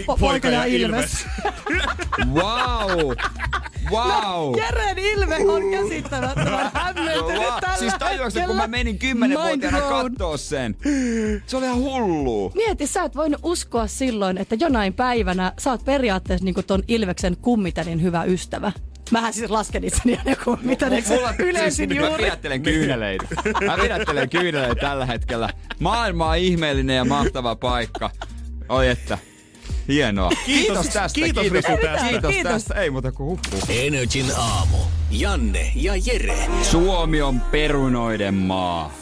[0.06, 1.10] Po- poika ja Ilves.
[2.34, 3.12] Wow!
[3.90, 4.56] Wow!
[4.58, 7.58] Jeren ilme on käsittämättömän hämmentynyt Wow.
[7.60, 10.76] tällä Siis tajuaksä, kun mä menin kymmenenvuotiaana kattoo sen.
[11.46, 12.52] Se oli ihan hullu.
[12.54, 17.36] Mieti, sä et voinut uskoa silloin, että jonain päivänä sä oot periaatteessa niin ton Ilveksen
[17.36, 18.72] kummitänin hyvä ystävä.
[19.10, 21.14] Mähän siis lasken itseni aina kummitäneksi.
[21.38, 22.24] Yleisin Mä juuri.
[22.24, 23.26] pidättelen kyyneleitä.
[23.66, 25.48] Mä pidättelen kyyneleitä tällä hetkellä.
[25.80, 28.10] Maailma on ihmeellinen ja mahtava paikka.
[28.68, 29.18] Oi että.
[29.90, 30.30] Hienoa.
[30.46, 31.14] Kiitos, tästä.
[31.14, 32.08] kiitos, kiitos, kiitos, tästä.
[32.08, 32.52] kiitos Kiitos.
[32.52, 32.74] tästä.
[32.74, 33.60] Ei muuta kuin huppuu.
[33.68, 34.76] Energin aamu.
[35.10, 36.36] Janne ja Jere.
[36.62, 38.92] Suomi on perunoiden maa.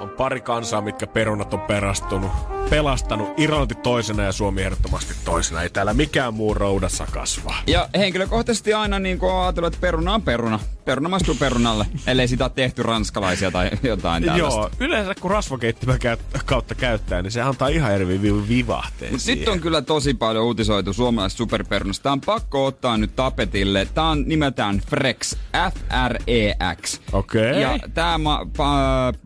[0.00, 2.30] On pari kansaa, mitkä perunat on perastunut,
[2.70, 3.28] pelastanut.
[3.36, 5.62] Irlanti toisena ja Suomi ehdottomasti toisena.
[5.62, 7.54] Ei täällä mikään muu roudassa kasva.
[7.66, 10.60] Ja henkilökohtaisesti aina niin kuin ajatellut, että peruna on peruna.
[10.88, 14.60] Peruna maistuu perunalle, ellei sitä ole tehty ranskalaisia tai jotain tällaista.
[14.60, 16.16] Joo, yleensä kun rasvakeittimän käy-
[16.46, 19.48] kautta käyttää, niin se antaa ihan eri vi- vivahteen Nyt siihen.
[19.48, 22.02] on kyllä tosi paljon uutisoitu suomalaisesta superperunasta.
[22.02, 23.88] Tää on pakko ottaa nyt tapetille.
[23.94, 25.36] Tää on nimeltään Frex.
[25.70, 27.00] F-R-E-X.
[27.12, 27.60] Okei.
[27.62, 29.16] Ja tää ma- pa-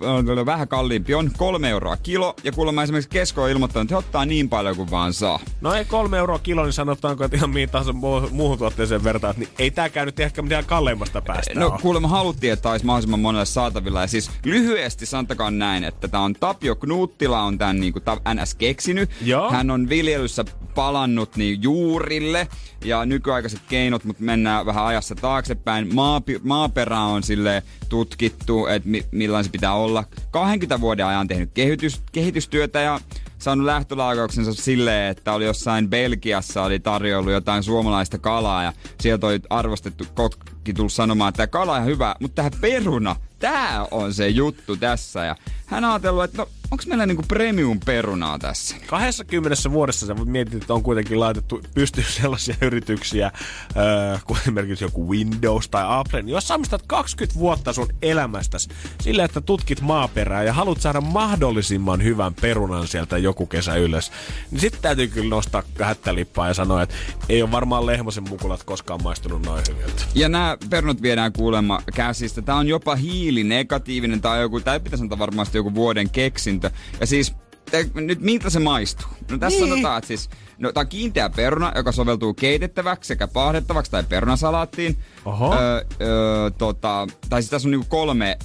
[0.41, 2.35] pa- vähän kalliimpi on kolme euroa kilo.
[2.45, 5.41] Ja kuulemma esimerkiksi Kesko on ilmoittanut, että he ottaa niin paljon kuin vaan saa.
[5.61, 9.35] No ei kolme euroa kilo, niin sanotaanko, että ihan mihin tahansa muu- muuhun tuotteeseen vertaan,
[9.37, 13.47] niin ei tääkään nyt ehkä mitään kalleimmasta päästä No kuulemma haluttiin, että olisi mahdollisimman monelle
[13.47, 14.01] saatavilla.
[14.01, 18.03] Ja siis lyhyesti sanotakaa näin, että tämä on Tapio Knuuttila on tämän niin kuin
[18.35, 19.11] NS keksinyt.
[19.25, 19.51] Joo.
[19.51, 20.45] Hän on viljelyssä
[20.75, 22.49] palannut niin juurille
[22.85, 25.95] ja nykyaikaiset keinot, mutta mennään vähän ajassa taaksepäin.
[25.95, 30.05] Maapi- maaperä on sille tutkittu, että mi- millainen se pitää olla.
[30.31, 33.01] 20 vuoden ajan tehnyt kehitys- kehitystyötä ja
[33.43, 39.41] saanut lähtölaukauksensa silleen, että oli jossain Belgiassa oli tarjollut jotain suomalaista kalaa ja sieltä oli
[39.51, 44.29] arvostettu kokki tullut sanomaan, että tämä kala on hyvä, mutta tämä peruna, tämä on se
[44.29, 45.25] juttu tässä.
[45.25, 45.37] Ja
[45.67, 48.77] hän ajatellut, että no, onko meillä niinku premium perunaa tässä?
[48.87, 53.33] 20 vuodessa sä mietit, että on kuitenkin laitettu pystyyn sellaisia yrityksiä,
[53.77, 58.69] öö, kuin esimerkiksi joku Windows tai Apple, niin jos sä omistat 20 vuotta sun elämästäsi
[59.01, 64.13] sillä, että tutkit maaperää ja haluat saada mahdollisimman hyvän perunan sieltä joku kesä ylös,
[64.51, 66.95] niin sitten täytyy kyllä nostaa hättälippaa ja sanoa, että
[67.29, 70.03] ei ole varmaan Lehmosen mukulat koskaan maistunut noin hyviltä.
[70.15, 72.43] Ja nämä perunat viedään kuulemma käsistä.
[72.43, 72.97] Tämä on jopa
[73.33, 76.71] hiilinegatiivinen tai joku, tai pitäisi sanoa varmasti joku vuoden keksintö.
[77.01, 77.35] Ja siis
[77.71, 79.09] te, nyt miltä se maistuu?
[79.31, 79.69] No tässä niin.
[79.69, 84.99] sanotaan, että siis, no tämä on kiinteä peruna, joka soveltuu keitettäväksi sekä paahdettavaksi tai perunasalaattiin.
[85.25, 85.55] Oho.
[85.55, 88.39] Öö, öö, tota, tai siis tässä on niinku kolme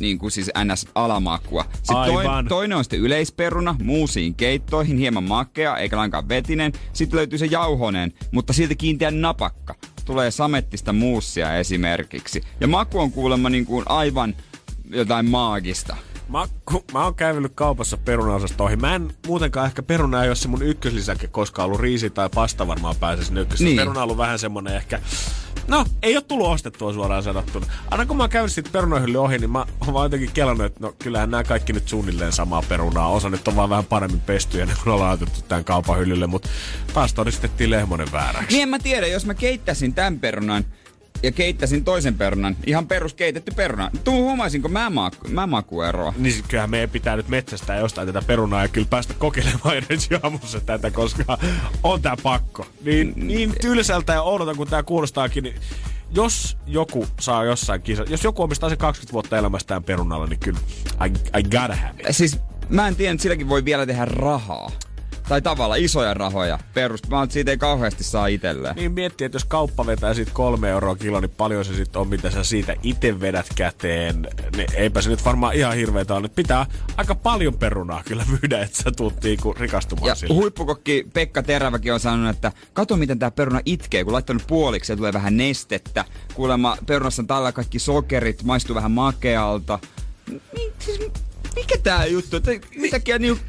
[0.00, 1.64] niin kuin siis NS-alamakua.
[1.72, 2.24] Sitten Aivan.
[2.24, 6.72] toin, toinen on sitten yleisperuna, muusiin keittoihin, hieman makea, eikä lainkaan vetinen.
[6.92, 9.74] Sitten löytyy se jauhonen, mutta silti kiinteä napakka.
[10.04, 12.42] Tulee samettista muussia esimerkiksi.
[12.60, 14.34] Ja maku on kuulemma niin kuin aivan
[14.90, 15.96] jotain maagista.
[16.30, 18.80] Mä, kun mä oon kävellyt kaupassa perunaosastoihin.
[18.80, 21.80] Mä en muutenkaan ehkä peruna ei ole se mun ykköslisäke koskaan ollut.
[21.80, 23.60] Riisi tai pasta varmaan pääsee sinne ykkös.
[23.60, 23.66] Niin.
[23.66, 23.76] Niin.
[23.76, 25.00] Peruna on ollut vähän semmonen ehkä...
[25.68, 27.66] No, ei ole tullut ostettua suoraan sanottuna.
[27.90, 30.80] Aina kun mä oon käynyt siitä perunoihin ohi, niin mä oon vaan jotenkin kelannut, että
[30.80, 33.08] no kyllähän nämä kaikki nyt suunnilleen samaa perunaa.
[33.08, 36.48] Osa nyt on vaan vähän paremmin pesty ennen kuin ollaan laitettu tämän kaupan hyllylle, mutta
[36.94, 38.48] taas todistettiin lehmonen vääräksi.
[38.56, 40.64] Niin en mä tiedä, jos mä keittäisin tämän perunan
[41.22, 43.90] ja keittäisin toisen perunan, ihan perus keitetty peruna.
[44.04, 46.14] Tuu huomaisinko mä, maku, mä makueroa?
[46.16, 50.08] Niin sit kyllähän meidän pitää nyt metsästää jostain tätä perunaa ja kyllä päästä kokeilemaan edes
[50.22, 51.38] aamussa tätä, koska
[51.82, 52.66] on tää pakko.
[52.84, 55.54] Niin, niin tylsältä ja oudolta kuin tää kuulostaakin, niin
[56.14, 60.58] jos joku saa jossain kisa, jos joku omistaa se 20 vuotta elämästään perunalla, niin kyllä
[61.06, 62.16] I, I gotta have it.
[62.16, 64.70] Siis mä en tiedä, että silläkin voi vielä tehdä rahaa.
[65.30, 66.58] Tai tavallaan isoja rahoja.
[66.74, 68.76] Perus, mä siitä ei kauheasti saa itselleen.
[68.76, 72.08] Niin miettii, että jos kauppa vetää siitä kolme euroa kilo, niin paljon se sitten on,
[72.08, 74.28] mitä sä siitä itse vedät käteen.
[74.56, 76.28] Niin eipä se nyt varmaan ihan hirveetä ole.
[76.28, 76.66] Pitää
[76.96, 80.34] aika paljon perunaa kyllä myydä, että sä tuut niinku rikastumaan Ja sillä.
[80.34, 84.96] huippukokki Pekka Teräväkin on sanonut, että kato miten tää peruna itkee, kun laittanut puoliksi ja
[84.96, 86.04] tulee vähän nestettä.
[86.34, 89.78] Kuulemma perunassa on tällä kaikki sokerit, maistuu vähän makealta.
[90.78, 91.00] Siis
[91.56, 92.36] mikä tää juttu?
[92.76, 93.42] Mitäkin niinku...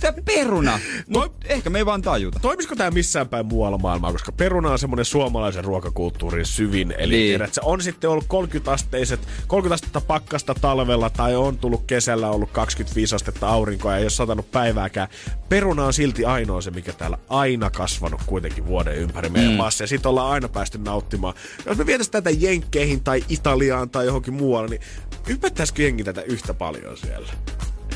[0.00, 0.78] Tää peruna.
[1.08, 2.38] Mut ehkä me ei vaan tajuta.
[2.42, 6.94] Toimisiko tämä missään päin muualla maailmaa, koska peruna on semmoinen suomalaisen ruokakulttuurin syvin.
[6.98, 7.28] Eli Niin.
[7.28, 12.28] tiedät, se on sitten ollut 30 asteiset, 30 astetta pakkasta talvella tai on tullut kesällä
[12.30, 15.08] ollut 25 astetta aurinkoa ja ei ole satanut päivääkään.
[15.48, 19.56] Peruna on silti ainoa se, mikä täällä aina kasvanut kuitenkin vuoden ympäri meidän mm.
[19.56, 19.84] maassa.
[19.84, 21.34] Ja siitä ollaan aina päästy nauttimaan.
[21.66, 24.80] Jos me vietäisiin tätä Jenkkeihin tai Italiaan tai johonkin muualle, niin
[25.28, 27.28] ympättäisikö jengi tätä yhtä paljon siellä?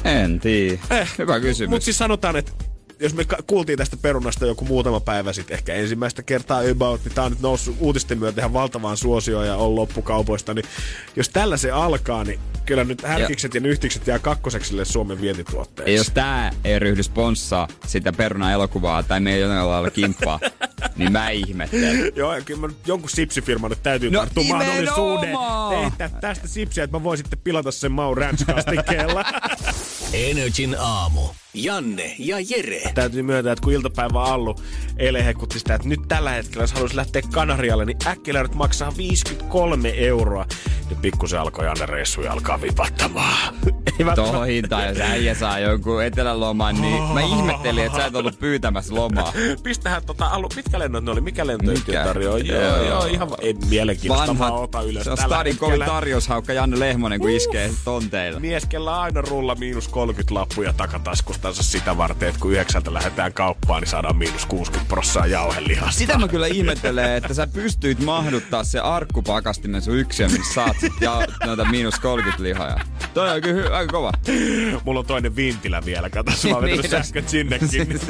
[0.04, 0.78] En tiedä.
[0.90, 1.70] Eh, Hyvä kysymys.
[1.70, 2.52] Mutta siis sanotaan, että
[3.00, 7.24] jos me kuultiin tästä perunasta joku muutama päivä sitten, ehkä ensimmäistä kertaa about, niin tää
[7.24, 10.64] on nyt noussut uutisten myötä ihan valtavaan suosioon ja on loppukaupoista, niin
[11.16, 15.92] jos tällä se alkaa, niin kyllä nyt härkikset ja, ja nyhtikset jää kakkoseksille Suomen vientituotteeksi.
[15.92, 20.40] Ja jos tää ei ryhdy sponssaa sitä peruna-elokuvaa tai meidän jollain lailla kimppaa,
[20.96, 22.12] niin mä ihmettelen.
[22.16, 25.36] Joo, ja kyllä mä nyt jonkun sipsifirman nyt täytyy No, tarttua mahdollisuuden
[25.98, 29.24] tehdä tästä sipsiä, että mä voin sitten pilata sen maun ranskastikkeella.
[30.12, 31.30] Energin aamu.
[31.54, 32.80] Janne ja Jere.
[32.94, 34.56] täytyy myöntää, että kun iltapäivä Allu
[34.96, 39.92] eilen hekutti sitä, että nyt tällä hetkellä, jos haluaisi lähteä Kanarialle, niin äkkiläydet maksaa 53
[39.96, 40.46] euroa.
[40.90, 43.54] Nyt pikkusen alkoi Janne reissuja alkaa vipattamaan.
[44.14, 48.94] Tuohon hintaan, jos äijä saa jonkun eteläloman, niin mä ihmettelin, että sä et ollut pyytämässä
[48.94, 49.32] lomaa.
[49.62, 51.20] Pistähän tota, Allu, mitkä lennot ne oli?
[51.20, 52.38] Mikä lentoyhtiö tarjoaa?
[52.38, 52.82] Joo, Joo.
[52.84, 55.04] joo, ihan va- ei mielenkiintoista vaan ota ylös.
[55.04, 58.40] se on tällä stadin kovin tarjoushaukka Janne Lehmonen, kun iskee tonteilla.
[58.40, 60.72] Mies, kellä aina rulla miinus 30 lappuja
[61.42, 65.98] takataskustansa sitä varten, että kun yhdeksältä lähdetään kauppaan, niin saadaan miinus 60 prossaa jauhelihasta.
[65.98, 70.92] Sitä mä kyllä ihmettelen, että sä pystyit mahduttaa se arkkupakastimen sun yksiö, missä saat sit
[71.00, 72.76] ja noita miinus 30 lihoja.
[73.14, 74.12] Toi on kyllä hy- aika kova.
[74.84, 78.00] Mulla on toinen vintilä vielä, kato, mä oon vetänyt Niin, sähköt sinnekin.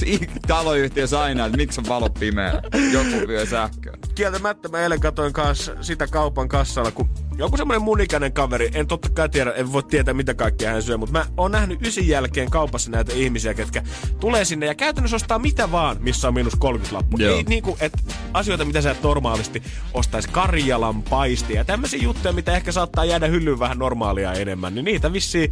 [0.00, 2.62] niin Taloyhtiössä aina, että miksi on valo pimeä.
[2.92, 3.92] Joku vyö sähköä.
[4.14, 7.08] kieltämättä mä eilen katoin kanssa sitä kaupan kassalla, kun
[7.38, 10.82] joku semmonen mun ikäinen kaveri, en totta kai tiedä, en voi tietää mitä kaikkea hän
[10.82, 13.82] syö, mutta mä oon nähnyt ysin jälkeen kaupassa näitä ihmisiä, ketkä
[14.20, 17.18] tulee sinne ja käytännössä ostaa mitä vaan, missä on miinus 30 lappu.
[17.18, 17.36] Joo.
[17.36, 17.92] Ei niinku, et
[18.32, 19.62] asioita, mitä sä et normaalisti
[19.94, 24.84] ostais Karjalan paistia ja tämmöisiä juttuja, mitä ehkä saattaa jäädä hyllyyn vähän normaalia enemmän, niin
[24.84, 25.50] niitä vissiin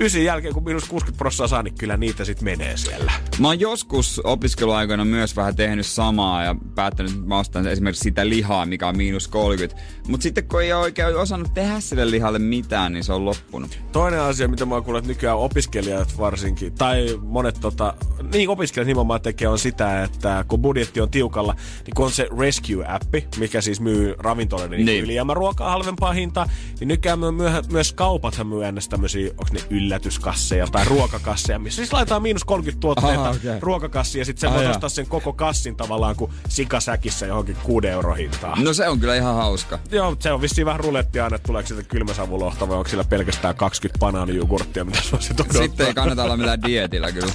[0.00, 3.12] ysin jälkeen, kun miinus 60 prossaa saa, niin kyllä niitä sit menee siellä.
[3.38, 8.28] Mä oon joskus opiskeluaikoina myös vähän tehnyt samaa ja päättänyt, että mä ostan esimerkiksi sitä
[8.28, 9.82] lihaa, mikä on miinus 30.
[10.08, 13.78] Mutta sitten kun ei ole oikein osannut tehdä sille lihalle mitään, niin se on loppunut.
[13.92, 17.94] Toinen asia, mitä mä oon kuullut, että nykyään opiskelijat varsinkin, tai monet tota,
[18.32, 21.54] niin opiskelijat nimenomaan tekee, on sitä, että kun budjetti on tiukalla,
[21.86, 24.86] niin kun on se Rescue-appi, mikä siis myy ravintoloiden niin.
[24.86, 25.04] Niin.
[25.04, 26.48] ylijäämäruokaa halvempaa hintaa,
[26.80, 31.76] niin nykyään myö, myö, myös kaupathan myy ennäs tämmöisiä, onko ne yllätyskasseja tai ruokakasseja, missä
[31.76, 33.60] siis laitetaan miinus 30 tuotteita Aha, okei.
[33.60, 38.14] ruokakassiin ja sitten Ai voi ostaa sen koko kassin tavallaan kuin sikasäkissä johonkin 6 euro
[38.14, 38.64] hintaan.
[38.64, 39.78] No se on kyllä ihan hauska.
[39.90, 43.56] Joo, se on vissiin vähän rulettia aina, että tuleeko sieltä kylmäsavulohta vai onko sillä pelkästään
[43.56, 45.62] 20 banaanijugurttia, mitä se on sit odottaa.
[45.62, 47.32] Sitten ei kannata olla millään dietillä kyllä.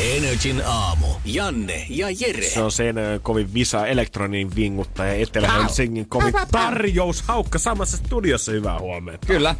[0.00, 1.06] Energin aamu.
[1.24, 2.50] Janne ja Jere.
[2.50, 8.52] Se on Seinäjoen kovin visa elektronin vinguttaja Etelä-Helsingin kovin tarjoushaukka samassa studiossa.
[8.52, 9.26] Hyvää huomenta.
[9.26, 9.54] Kyllä.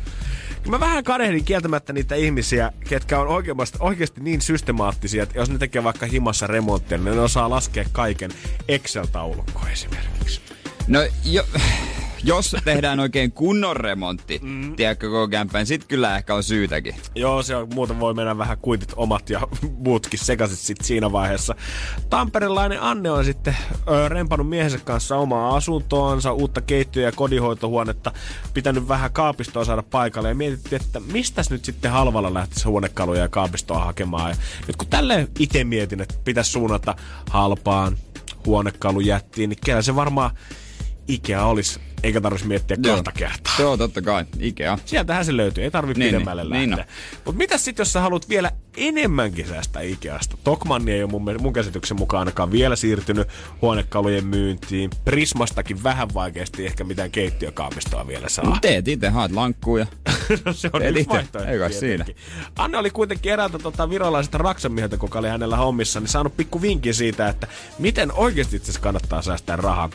[0.68, 5.58] Mä vähän kadehdin kieltämättä niitä ihmisiä, ketkä on oikeasti, oikeasti niin systemaattisia, että jos ne
[5.58, 8.30] tekee vaikka himassa remonttia, niin ne osaa laskea kaiken
[8.68, 10.40] Excel-taulukkoon esimerkiksi.
[10.86, 11.44] No jo,
[12.26, 14.76] jos tehdään oikein kunnon remontti, mm.
[14.76, 16.94] tiedätkö koko kämpään, sit kyllä ehkä on syytäkin.
[17.14, 19.40] Joo, se on, muuten voi mennä vähän kuitit omat ja
[19.86, 21.54] muutkin sekaisin sit siinä vaiheessa.
[22.10, 23.56] Tamperelainen Anne on sitten
[23.88, 28.12] ö, rempannut miehensä kanssa omaa asuntoansa, uutta keittiö- ja kodinhoitohuonetta,
[28.54, 33.28] pitänyt vähän kaapistoa saada paikalle ja mietittiin, että mistäs nyt sitten halvalla lähtisi huonekaluja ja
[33.28, 34.30] kaapistoa hakemaan.
[34.30, 36.94] Ja nyt kun tälle itse mietin, että pitäisi suunnata
[37.30, 37.96] halpaan
[38.46, 40.30] huonekalujättiin, niin kyllä se varmaan
[41.08, 42.94] Ikea olisi, eikä tarvitsisi miettiä Joo.
[42.94, 43.54] kahta kertaa.
[43.58, 44.24] Joo, totta kai.
[44.38, 44.78] Ikea.
[44.84, 46.66] Sieltähän se löytyy, ei tarvi Niin, pidemmälle niin, lähteä.
[46.66, 50.36] niin Niin Mutta mitä sitten, jos sä haluat vielä enemmänkin säästää Ikeasta?
[50.44, 53.28] Tokmanni ei ole mun, mun käsityksen mukaan ainakaan vielä siirtynyt
[53.62, 54.90] huonekalujen myyntiin.
[55.04, 58.58] Prismastakin vähän vaikeasti ehkä mitään keittiökaapistoa vielä saa.
[58.60, 59.86] Teet itse, haet lankkuja.
[60.44, 62.16] No se on Teet yksi vaihtoehto tietenkin.
[62.58, 66.62] Anne oli kuitenkin eräältä tota, virolaiselta Raksan mieheltä, kuka oli hänellä hommissa, niin saanut pikku
[66.62, 67.46] vinkin siitä, että
[67.78, 69.90] miten oikeasti itse kannattaa säästää rahaa.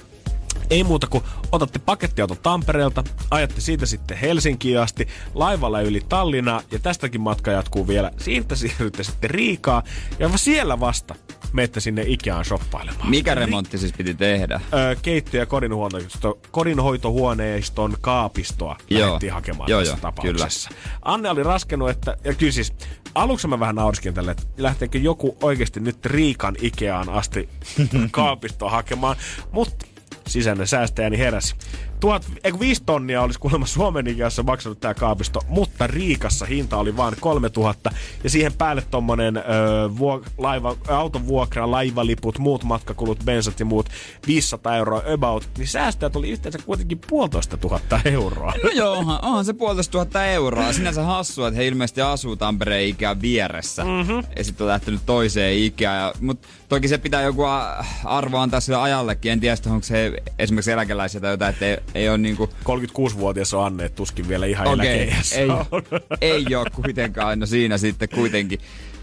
[0.70, 6.80] Ei muuta kuin otatte pakettiauto Tampereelta, ajatte siitä sitten Helsinkiin asti, laivalla yli Tallinnaa ja
[6.80, 8.12] tästäkin matka jatkuu vielä.
[8.18, 9.84] Siitä siirrytte sitten Riikaa
[10.20, 11.16] ja siellä vasta
[11.54, 13.10] menette sinne Ikeaan shoppailemaan.
[13.10, 14.62] Mikä remontti siis piti tehdä?
[14.74, 19.02] Öö, keittiö- ja kodinhuoneisto, kodinhoitohuoneiston kaapistoa Joo.
[19.02, 20.70] lähdettiin hakemaan Joo, tässä joo, tapauksessa.
[21.02, 22.74] Anne oli raskenut, että, ja kyllä siis
[23.16, 27.50] aluksi mä vähän nauriskin tälle, että lähteekö joku oikeasti nyt Riikan Ikeaan asti
[28.12, 29.16] kaapistoa hakemaan,
[29.52, 29.86] mutta
[30.32, 31.56] sisäinen säästäjäni heräsi.
[32.02, 36.98] Tuhat, eikö viisi tonnia olisi kuulemma Suomen Ikeassa maksanut tämä kaapisto, mutta Riikassa hinta oli
[36.98, 37.92] vain 3000
[38.24, 39.42] ja siihen päälle tommonen ö,
[39.98, 43.90] vuok, laiva, auton vuokra, laivaliput, muut matkakulut, bensat ja muut
[44.28, 48.54] 500 euroa about, niin säästöjä tuli yhteensä kuitenkin puolitoista tuhatta euroa.
[48.64, 50.74] No joo, onhan, onhan se puolitoista tuhatta euroa.
[50.74, 53.84] Sinänsä hassua, että he ilmeisesti asuu Tampereen Ikean vieressä.
[53.84, 54.24] Mm-hmm.
[54.38, 56.14] Ja sitten on lähtenyt toiseen Ikeaan.
[56.22, 57.44] Mutta toki se pitää joku
[58.06, 59.32] arvo antaa sille ajallekin.
[59.32, 62.50] En tiedä, onko se esimerkiksi eläkeläisiä tai jotain, että ei, ei ole niinku...
[62.64, 65.66] 36-vuotias on Anne, tuskin vielä ihan eläkeiässä ei, on.
[66.22, 67.40] ei ole kuitenkaan.
[67.40, 68.60] No siinä sitten kuitenkin.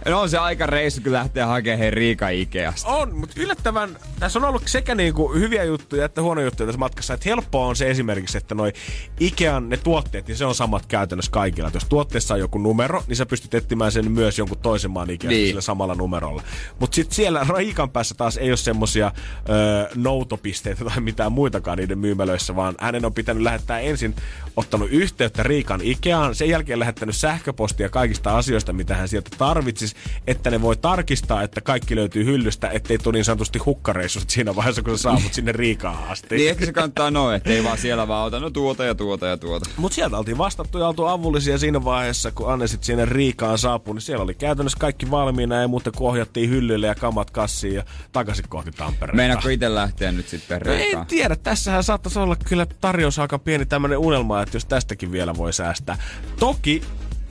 [0.06, 2.88] No on se aika reissu, kun lähtee hakemaan hei Riika Ikeasta.
[2.88, 7.14] On, mutta yllättävän, tässä on ollut sekä niinku hyviä juttuja että huonoja juttuja tässä matkassa.
[7.14, 8.72] Että helppoa on se esimerkiksi, että noi
[9.20, 11.68] Ikean ne tuotteet, niin se on samat käytännössä kaikilla.
[11.68, 15.10] Et jos tuotteessa on joku numero, niin sä pystyt etsimään sen myös jonkun toisen maan
[15.10, 15.48] Ikeasta Niin.
[15.48, 16.42] sillä samalla numerolla.
[16.78, 19.12] Mutta sitten siellä Riikan päässä taas ei ole semmosia
[19.48, 24.14] ö, noutopisteitä tai mitään muitakaan niiden myymälöissä, vaan hänen on pitänyt lähettää ensin
[24.58, 29.96] ottanut yhteyttä Riikan Ikeaan, sen jälkeen lähettänyt sähköpostia kaikista asioista, mitä hän sieltä tarvitsisi,
[30.26, 34.82] että ne voi tarkistaa, että kaikki löytyy hyllystä, ettei tule niin sanotusti hukkareissut siinä vaiheessa,
[34.82, 36.36] kun sä saavut sinne Riikaan asti.
[36.36, 39.26] Niin ehkä se kannattaa noin, että ei vaan siellä vaan ota, no tuota ja tuota
[39.26, 39.70] ja tuota.
[39.76, 43.94] Mutta sieltä oltiin vastattu ja oltu avullisia siinä vaiheessa, kun Anne sitten sinne Riikaan saapui,
[43.94, 47.84] niin siellä oli käytännössä kaikki valmiina ja muuten kun ohjattiin hyllylle ja kamat kassiin ja
[48.12, 49.16] takaisin kohti Tampereella.
[49.16, 51.02] Meinaatko itse lähteä nyt sitten No Riikaan?
[51.02, 55.36] en tiedä, tässähän saattaisi olla kyllä tarjous aika pieni tämmöinen unelma, että jos tästäkin vielä
[55.36, 55.98] voi säästää.
[56.38, 56.82] Toki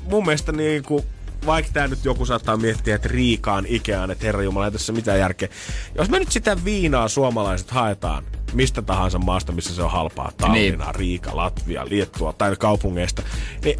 [0.04, 1.04] mun mielestä niin kuin
[1.46, 5.20] vaikka tämä nyt joku saattaa miettiä, että Riikaan Ikeaan, että herra Jumala, ei tässä mitään
[5.20, 5.50] järkeä.
[5.96, 10.86] Jos me nyt sitä viinaa suomalaiset haetaan mistä tahansa maasta, missä se on halpaa, Tallinna,
[10.86, 10.96] niin.
[10.96, 13.22] Riika, Latvia, Liettua tai kaupungeista,
[13.64, 13.80] niin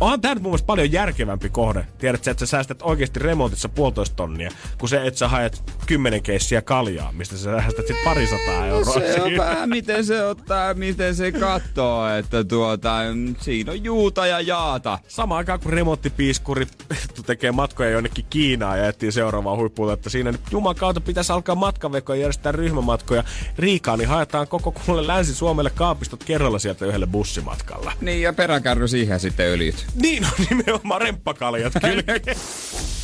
[0.00, 1.86] onhan tämä nyt mun mielestä paljon järkevämpi kohde.
[1.98, 6.22] Tiedät sä, että sä säästät oikeasti remontissa puolitoista tonnia, kun se, että sä haet kymmenen
[6.22, 8.94] keissiä kaljaa, mistä sä säästät sit parisataa euroa.
[8.94, 12.96] Se on vähän miten se ottaa, miten se katsoo, että tuota,
[13.40, 14.98] siinä on juuta ja jaata.
[15.08, 16.66] Samaan aikaan kun remonttipiiskuri
[17.26, 21.54] tekee matkoja jonnekin Kiinaan ja etsii seuraavaa huippuuta, että siinä nyt Juman kautta pitäisi alkaa
[21.54, 23.24] matkavekoja ja järjestää ryhmämatkoja
[23.58, 27.92] Riikaan, niin haetaan koko kuule Länsi-Suomelle kaapistot kerralla sieltä yhdelle bussimatkalla.
[28.00, 29.86] Niin ja peräkärry siihen sitten öljyt.
[29.94, 32.02] Niin on nimenomaan remppakaljat kyllä.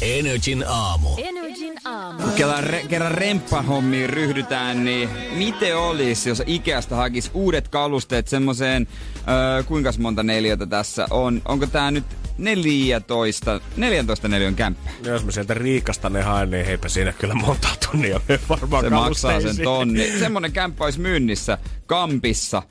[0.03, 1.09] Energin aamu.
[1.19, 2.23] Energin aamu.
[2.37, 8.89] Kerran, re, kerran remppahommiin ryhdytään, niin miten olisi, jos Ikeasta hakisi uudet kalusteet semmoiseen,
[9.29, 11.43] öö, kuinka monta neliötä tässä on?
[11.45, 12.05] Onko tää nyt
[12.39, 14.91] 14, 14 neliön kämppä?
[15.07, 18.85] No jos mä sieltä Riikasta ne haen, niin heipä siinä kyllä monta tunnia me varmaan
[18.85, 20.19] Se maksaa sen tonni.
[20.19, 22.63] Semmonen kämppä olisi myynnissä Kampissa.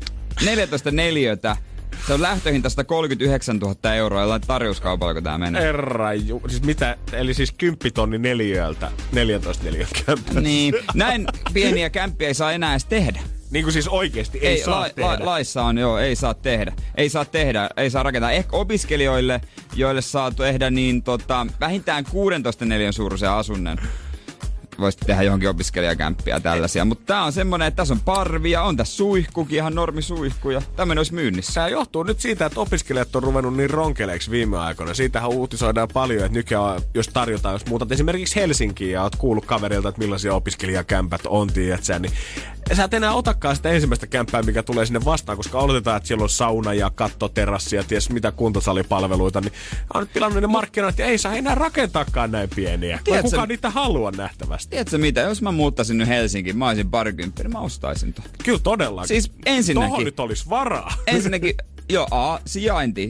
[0.00, 0.08] Öö,
[0.44, 1.56] 14 neliötä.
[2.06, 4.20] Se on lähtöhinta 139 000 euroa.
[4.20, 5.62] Jollain tarjouskaupalla, kun tää menee.
[5.62, 6.42] Herra ju...
[6.48, 6.96] Siis mitä?
[7.12, 10.40] Eli siis 10 tonni neliöltä 14 neliön kämpässä.
[10.40, 13.20] Niin, näin pieniä kämppiä ei saa enää edes tehdä.
[13.50, 15.08] Niin kuin siis oikeesti ei, ei saa la, tehdä.
[15.08, 16.72] La, laissa on, joo, ei saa tehdä.
[16.94, 18.30] Ei saa tehdä, ei saa rakentaa.
[18.32, 19.40] Ehkä opiskelijoille,
[19.74, 23.78] joille saa tehdä niin tota, vähintään 16 neliön suuruisen asunnon.
[24.78, 26.84] Voisi tehdä johonkin opiskelijakämppiä ja tällaisia.
[26.84, 30.62] Mutta tää on semmonen, että tässä on parvia, on tässä suihkukin, ihan normi suihku ja
[30.76, 31.52] tämmönen olisi myynnissä.
[31.54, 34.94] Tämä johtuu nyt siitä, että opiskelijat on ruvennut niin ronkeleiksi viime aikoina.
[34.94, 39.88] Siitähän uutisoidaan paljon, että nykyään jos tarjotaan, jos muutat esimerkiksi Helsinkiin ja oot kuullut kaverilta,
[39.88, 42.12] että millaisia opiskelijakämpät on, tiedät sä, niin
[42.74, 46.22] sä et enää otakaan sitä ensimmäistä kämppää, mikä tulee sinne vastaan, koska oletetaan, että siellä
[46.22, 49.52] on sauna ja kattoterassi ja ties mitä kuntosalipalveluita, niin
[49.94, 52.98] on nyt pilannut ne markkinat ja ei saa enää rakentaakaan näin pieniä.
[53.04, 54.70] Tiedätkö- kukaan niitä halua nähtävästi.
[54.70, 58.24] Tiedätkö mitä, jos mä muuttaisin nyt Helsinkiin, mä olisin parikymppinen, mä ostaisin ton.
[58.44, 59.08] Kyllä todellakin.
[59.08, 60.92] Siis ensinnäkin- Tohon nyt olisi varaa.
[61.06, 61.54] Ensinnäkin,
[61.88, 63.08] joo, A, sijainti.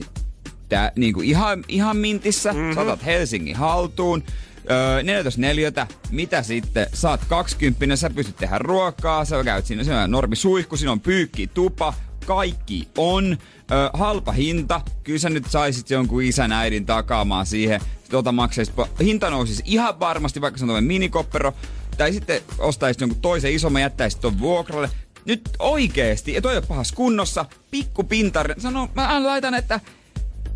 [0.69, 2.53] Tää, niinku ihan, ihan mintissä.
[2.53, 2.73] Mm-hmm.
[2.75, 4.23] Saatat Helsingin haltuun.
[4.71, 6.87] Öö, 14 neliötä, mitä sitten?
[6.93, 10.99] Saat 20, sä pystyt tehdä ruokaa, sä käyt siinä, siinä on normi suihku, siinä on
[10.99, 11.93] pyykki, tupa,
[12.25, 13.37] kaikki on.
[13.71, 19.29] Öö, halpa hinta, kyllä sä nyt saisit jonkun isän äidin takaamaan siihen, tota maksaisit, hinta
[19.29, 21.53] nousisi ihan varmasti, vaikka se on minikoppero,
[21.97, 24.89] tai sitten ostaisit jonkun toisen isomman, jättäisit ton vuokralle,
[25.25, 29.79] nyt oikeesti, ja toi ei ole pahassa kunnossa, pikku pintare, sano, mä laitan, että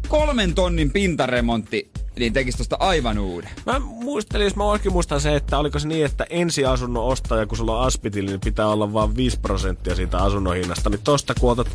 [0.07, 3.49] kolmen tonnin pintaremontti niin tekisi tosta aivan uuden.
[3.65, 7.57] Mä muistelin, jos mä oikein muistan se, että oliko se niin, että ensiasunnon ostaja, kun
[7.57, 10.89] sulla on aspitili, niin pitää olla vain 5 prosenttia siitä asunnon hinnasta.
[10.89, 11.67] Niin tosta kun otat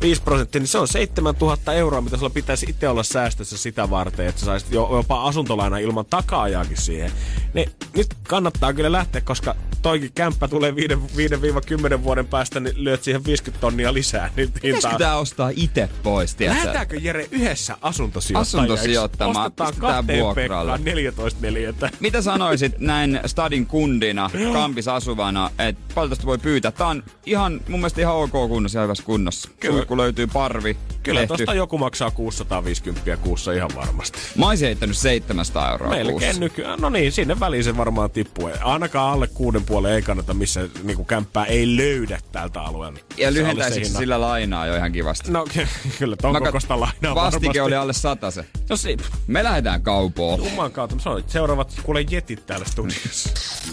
[0.00, 4.26] 5 prosenttia, niin se on 7000 euroa, mitä sulla pitäisi itse olla säästössä sitä varten,
[4.26, 7.12] että sä saisit jo, jopa asuntolaina ilman takaajaakin siihen.
[7.54, 13.24] Niin nyt kannattaa kyllä lähteä, koska toikin kämppä tulee 5-10 vuoden päästä, niin lyöt siihen
[13.24, 14.30] 50 tonnia lisää.
[14.36, 14.98] Niin Pitäisikö hintaa.
[14.98, 16.60] tää ostaa itse pois, tiedätkö?
[16.60, 18.56] Lähdetäänkö Jere yhdessä asuntosijoittajaksi?
[18.56, 19.46] Asuntosijoittamaan.
[19.46, 20.72] Ostetaan Pistetään vuokralle.
[20.72, 21.90] Pekkaan 14 neliötä.
[22.00, 26.70] Mitä sanoisit näin stadin kundina, kampis asuvana, että paljon tästä voi pyytää?
[26.70, 29.50] Tää on ihan, mun mielestä ihan ok kunnossa ja hyvässä kunnossa.
[29.60, 29.84] Kyllä.
[29.84, 31.36] Kun löytyy parvi, Kyllä tehty.
[31.36, 34.18] tosta joku maksaa 650 kuussa ihan varmasti.
[34.36, 36.04] Mä oisin heittänyt 700 euroa kuussa.
[36.10, 36.78] Melkein nykyään.
[36.80, 38.50] No niin, sinne väliin se varmaan tippuu.
[38.62, 43.00] Ainakaan alle kuuden puolen ei kannata, missä niinku kämppää ei löydä tältä alueelta.
[43.16, 45.32] Ja lyhentäisikö sillä lainaa jo ihan kivasti?
[45.32, 45.46] No
[45.98, 47.60] kyllä, ton Mä kokoista lainaa Vastike varmasti.
[47.60, 48.44] oli alle se.
[48.68, 50.44] No si- Me lähdetään kaupoon.
[50.44, 50.96] Juman kautta.
[50.96, 53.30] Mä sanoin, että seuraavat kuule jetit täällä studiossa.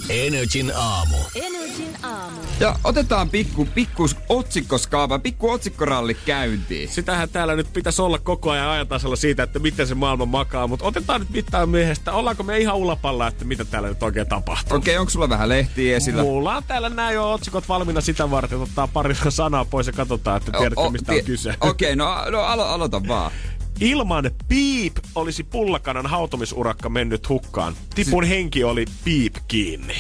[0.10, 1.18] Energin aamu.
[1.36, 2.38] Energin aamu.
[2.60, 6.90] Ja otetaan pikku, pikku otsikkoskaava, pikku otsikkoralli käyntiin.
[6.90, 10.86] Sitähän täällä nyt pitäisi olla koko ajan ajantasalla siitä, että miten se maailma makaa, mutta
[10.86, 12.12] otetaan nyt mitään miehestä.
[12.14, 14.78] Ollaanko me ihan ulapalla, että mitä täällä nyt oikein tapahtuu?
[14.78, 16.22] Okei, onko sulla vähän lehtiä esillä?
[16.22, 19.94] Mulla on täällä nämä jo otsikot valmiina sitä varten, että ottaa pari sanaa pois ja
[19.94, 21.56] katsotaan, että tiedätte O- o- mistä on kyse.
[21.62, 23.32] Okei, no, no alo, aloita vaan.
[23.82, 27.74] Ilman piip olisi pullakanan hautomisurakka mennyt hukkaan.
[27.96, 29.96] Tipun henki oli piip kiinni.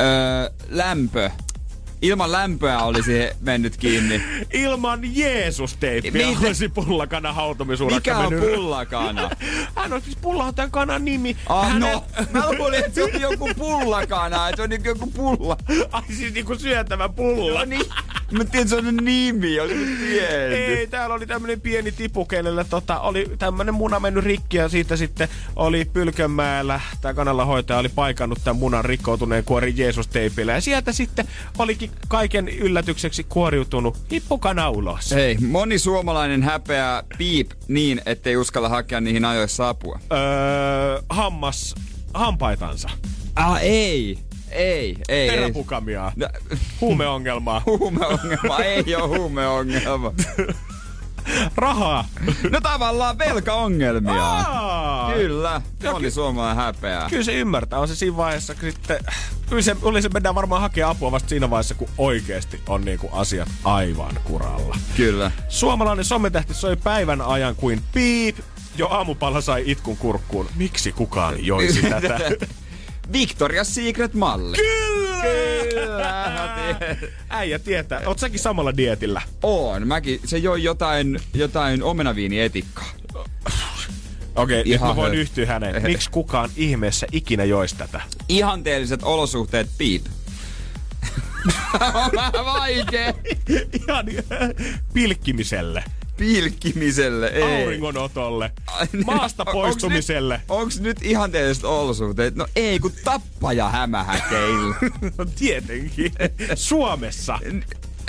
[0.00, 1.30] Öö, lämpö.
[2.04, 4.22] Ilman lämpöä olisi mennyt kiinni.
[4.52, 6.46] Ilman Jeesus-teippiä Miten?
[6.46, 8.54] olisi pullakanan hautomisurakka Mikä on mennyt...
[8.54, 9.30] pullakana?
[9.76, 11.36] Hän on siis pulla on tämän kanan nimi.
[11.48, 15.06] Ah, Hänen- no, mä luulin, että se on joku pullakana, että se on niinku joku
[15.06, 15.56] pulla.
[15.92, 17.58] Ai siis niinku syötävä pulla.
[17.58, 17.82] No niin,
[18.30, 19.48] mä tiedän, se on nimi,
[19.98, 20.58] tiennyt.
[20.78, 24.96] Ei, täällä oli tämmönen pieni tipu, kenelle tota, oli tämmönen muna mennyt rikki ja siitä
[24.96, 30.52] sitten oli Pylkönmäellä, tämä kanallahoitaja oli paikannut tämän munan rikkoutuneen kuorin Jeesus-teipillä.
[30.52, 31.28] Ja sieltä sitten
[31.58, 35.10] olikin kaiken yllätykseksi kuoriutunut hippukana ulos.
[35.10, 40.00] Hei, moni suomalainen häpeää piip niin, ettei uskalla hakea niihin ajoissa apua.
[40.12, 40.18] Öö,
[41.10, 41.74] hammas
[42.14, 42.88] hampaitansa.
[43.36, 44.18] Ah, ei.
[44.50, 45.28] Ei, ei, ei.
[45.30, 46.12] Teräpukamia.
[46.16, 46.28] No,
[46.80, 47.62] Huumeongelmaa.
[47.66, 50.12] huumeongelma, ei ole huumeongelma.
[51.56, 52.08] Rahaa.
[52.50, 54.24] No tavallaan velkaongelmia.
[54.24, 55.12] Aa!
[55.12, 55.60] Kyllä,
[55.92, 57.08] moni suomalainen häpeää.
[57.10, 57.78] Kyllä se ymmärtää.
[57.78, 58.98] On se siinä vaiheessa kun sitten...
[59.48, 63.08] Kyllä se, oli se mennään varmaan hakea apua vasta siinä vaiheessa, kun oikeasti on niinku
[63.12, 64.76] asiat aivan kuralla.
[64.96, 65.30] Kyllä.
[65.48, 68.36] Suomalainen sometähti soi päivän ajan kuin piip.
[68.76, 70.48] Jo aamupala sai itkun kurkkuun.
[70.56, 72.18] Miksi kukaan joisi tätä?
[73.12, 74.56] Victoria's Secret-malli.
[74.56, 75.24] Kyllä!
[75.74, 76.34] Kyllä.
[77.28, 78.02] Äijä tietää.
[78.06, 79.22] Oot säkin samalla dietillä?
[79.42, 80.20] On, mäkin.
[80.24, 82.90] Se joi jotain, jotain omenaviinietikkaa.
[84.36, 85.82] Okei, okay, nyt mä voin yhtyä häneen.
[85.92, 88.00] Miksi kukaan ihmeessä ikinä joisi tätä?
[88.28, 90.06] Ihanteelliset olosuhteet piip.
[91.94, 93.14] on vähän vaikee.
[93.82, 94.06] Ihan
[94.94, 95.84] pilkkimiselle,
[96.16, 97.62] Pilkkimiselle, ei.
[97.64, 100.34] auringonotolle, Ai niin, maasta onks poistumiselle.
[100.36, 102.34] Nyt, onks nyt ihanteelliset olosuhteet?
[102.34, 104.74] No ei, kun tappaja hämähäkeillä.
[105.18, 106.12] No tietenkin.
[106.54, 107.38] Suomessa.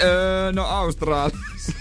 [0.02, 1.74] öö, no Australiassa.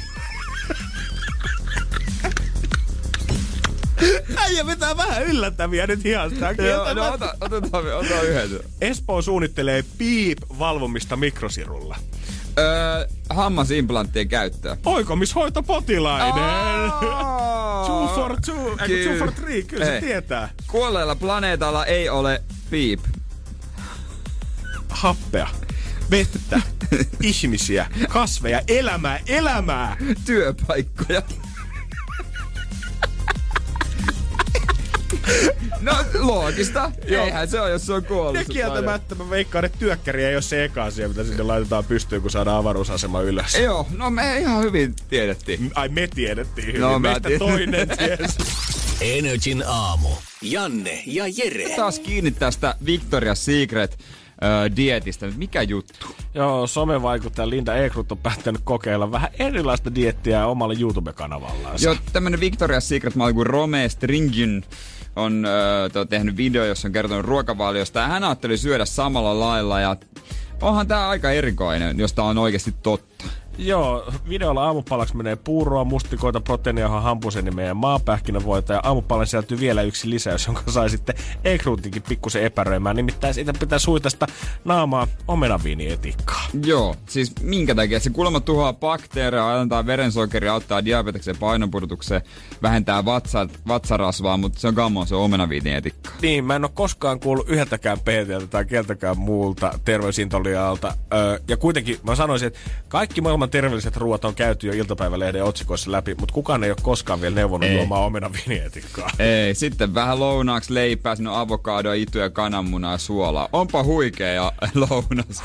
[4.37, 6.53] Äijä vetää vähän yllättäviä nyt hihasta.
[6.63, 8.61] Joo, no ota, otetaan, ota yhden.
[8.81, 11.97] Espoo suunnittelee piip-valvomista mikrosirulla.
[12.59, 14.77] Öö, hammasimplanttien käyttöä.
[14.85, 16.43] Oikomishoito potilainen.
[17.87, 20.01] Two for two, kun two for three, kyllä se Ei.
[20.01, 20.49] tietää.
[20.67, 23.01] Kuolleella planeetalla ei ole piip.
[24.89, 25.49] Happea,
[26.11, 26.61] vettä,
[27.23, 29.97] ihmisiä, kasveja, elämää, elämää.
[30.25, 31.23] Työpaikkoja.
[35.81, 36.93] No loogista.
[37.09, 37.25] Joo.
[37.25, 38.35] Eihän se ole, jos se on kuollut.
[38.37, 42.23] Ja kieltämättä mä veikkaan, että työkkäri ei ole se eka asia, mitä sinne laitetaan pystyyn,
[42.23, 43.55] kun saadaan avaruusasema ylös.
[43.55, 45.71] Joo, no me ihan hyvin tiedettiin.
[45.75, 47.49] Ai me tiedettiin hyvin, No, mä meistä tiedän.
[47.49, 48.39] toinen tiesi.
[49.19, 50.09] Energin aamu.
[50.43, 51.77] Janne ja Jere.
[51.77, 53.99] Taas kiinni tästä Victoria's Secret
[54.69, 55.27] ö, dietistä.
[55.37, 56.07] Mikä juttu?
[56.35, 61.79] Joo, somevaikuttaja Linda Ekrut on päättänyt kokeilla vähän erilaista diettiä omalla YouTube-kanavallaan.
[61.83, 64.65] Joo, tämmönen Victoria's Secret malli kuin Rome Stringin
[65.17, 65.47] on
[65.93, 68.01] to, tehnyt video, jossa on kertonut ruokavaliosta.
[68.01, 69.97] Ja hän ajatteli syödä samalla lailla ja
[70.63, 73.25] onhan tää aika erikoinen, jos tää on oikeasti totta.
[73.59, 78.73] Joo, videolla aamupalaksi menee puuroa, mustikoita, proteiiniahan, hampusen ja meidän maapähkinävoita.
[78.73, 82.97] Ja aamupalan sisältyy vielä yksi lisäys, jonka sai sitten ekruutinkin pikkusen epäröimään.
[82.97, 84.27] Nimittäin siitä pitää suitasta
[84.65, 86.47] naamaa omenaviinietikkaa.
[86.67, 88.01] Joo, siis minkä takia?
[88.01, 92.23] Se kuulemma tuhoaa bakteereja, alentaa verensokeria, auttaa diabeteksen painonpudotukseen,
[92.63, 96.11] vähentää vatsa, vatsarasvaa, mutta se on kammo, se on omenaviinietikka.
[96.23, 100.95] Niin, mä en ole koskaan kuullut yhdeltäkään PTltä tai keltäkään muulta terveysintolialta.
[101.15, 105.93] Öö, ja kuitenkin mä sanoisin, että kaikki maailman terveelliset ruoat on käyty jo iltapäivälehden otsikoissa
[105.93, 107.77] läpi, mutta kukaan ei ole koskaan vielä neuvonut Ei.
[107.77, 109.11] juomaan omenaviinietikkaa.
[109.19, 113.49] Ei, sitten vähän lounaaksi leipää, sinne avokadoa, ituja, kananmunaa ja suolaa.
[113.53, 115.43] Onpa huikea lounas.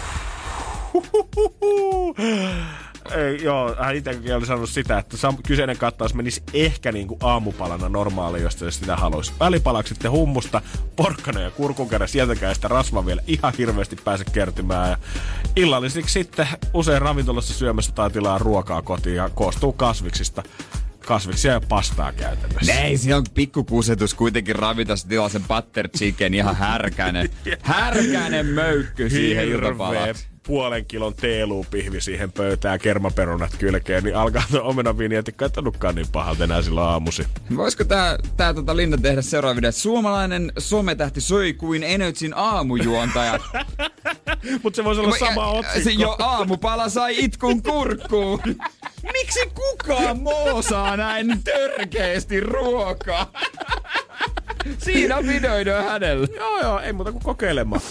[3.17, 7.89] Ei, joo, hän itsekin oli sanonut sitä, että sam- kyseinen kattaus menisi ehkä niinku aamupalana
[7.89, 9.33] normaali, jos te sitä haluaisi.
[9.39, 10.61] Välipalaksi sitten hummusta,
[10.95, 14.89] porkkana ja kurkunkärä, sieltäkään sitä rasvaa vielä ihan hirveästi pääse kertymään.
[14.89, 14.97] Ja
[15.55, 20.43] illallisiksi sitten usein ravintolassa syömässä tai tilaa ruokaa kotiin ja koostuu kasviksista.
[21.05, 22.73] Kasviksia ja pastaa käytännössä.
[22.73, 27.29] Ei, siinä on pikkukusetus kuitenkin ravitas tilaa sen butter chicken ihan härkänen.
[27.61, 30.28] Härkänen möykky siihen iltapalaksi.
[30.43, 36.43] Puolen kilon teelupihvi siihen pöytään, kermaperunat kylkeen, niin alkaa tuo omenaviinietikka ei tunnukaan niin pahalta
[36.43, 37.27] enää silloin aamusi.
[37.55, 39.71] Voisiko tää, tää tota Linda tehdä seuraava video?
[39.71, 43.39] Suomalainen sometähti söi kuin Energyn aamujuontaja.
[44.63, 45.89] Mutta se voisi olla sama otsikko.
[45.89, 48.41] Se jo aamupala sai itkun kurkkuun.
[49.13, 53.31] Miksi kukaan moosaa näin törkeästi ruokaa?
[54.77, 56.27] Siinä videoidaan hänellä.
[56.35, 57.81] Joo, joo, ei muuta kuin kokeilemaan.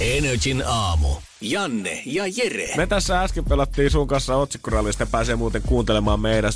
[0.00, 1.08] Energin aamu.
[1.40, 2.76] Janne ja Jere.
[2.76, 6.52] Me tässä äsken pelattiin sun kanssa otsikkorallista ja pääsee muuten kuuntelemaan meidän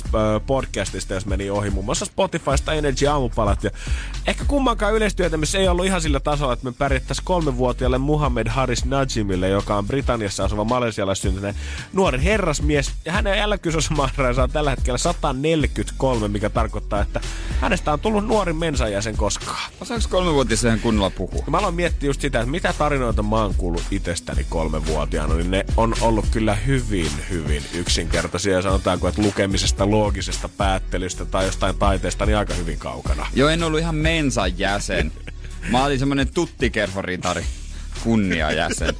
[0.47, 1.69] podcastista, jos meni ohi.
[1.69, 3.63] Muun muassa Spotifysta Energy aamupalat.
[3.63, 3.71] Ja
[4.27, 9.49] ehkä kummankaan yleistyötämme ei ollut ihan sillä tasolla, että me pärjättäisiin kolmenvuotiaalle Muhammed Haris Najimille,
[9.49, 11.55] joka on Britanniassa asuva malesialainen syntyinen
[11.93, 12.91] nuori herrasmies.
[13.05, 17.21] Ja hänen eläkysosamaareensa on tällä hetkellä 143, mikä tarkoittaa, että
[17.61, 19.71] hänestä on tullut nuorin mensajäsen koskaan.
[19.81, 21.43] Osaako kolmevuotiaisen kunnolla puhua?
[21.45, 24.43] Ja Mä aloin miettiä just sitä, että mitä tarinoita mä oon kuullut itsestäni
[24.73, 28.61] kolmevuotiaana, niin ne on ollut kyllä hyvin, hyvin yksinkertaisia.
[28.61, 33.27] Sanotaanko, että lukemisesta, loogisesta päättelystä tai jostain taiteesta, niin aika hyvin kaukana.
[33.35, 35.11] Joo, en ollut ihan mensan jäsen.
[35.69, 37.45] Mä olin semmonen tuttikerhoritari
[38.03, 38.95] kunniajäsen.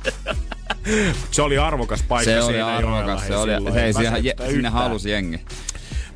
[1.32, 3.94] Se oli arvokas paikka Se oli siinä arvokas, se oli, hei,
[4.40, 5.42] ei sinne halusi jengi.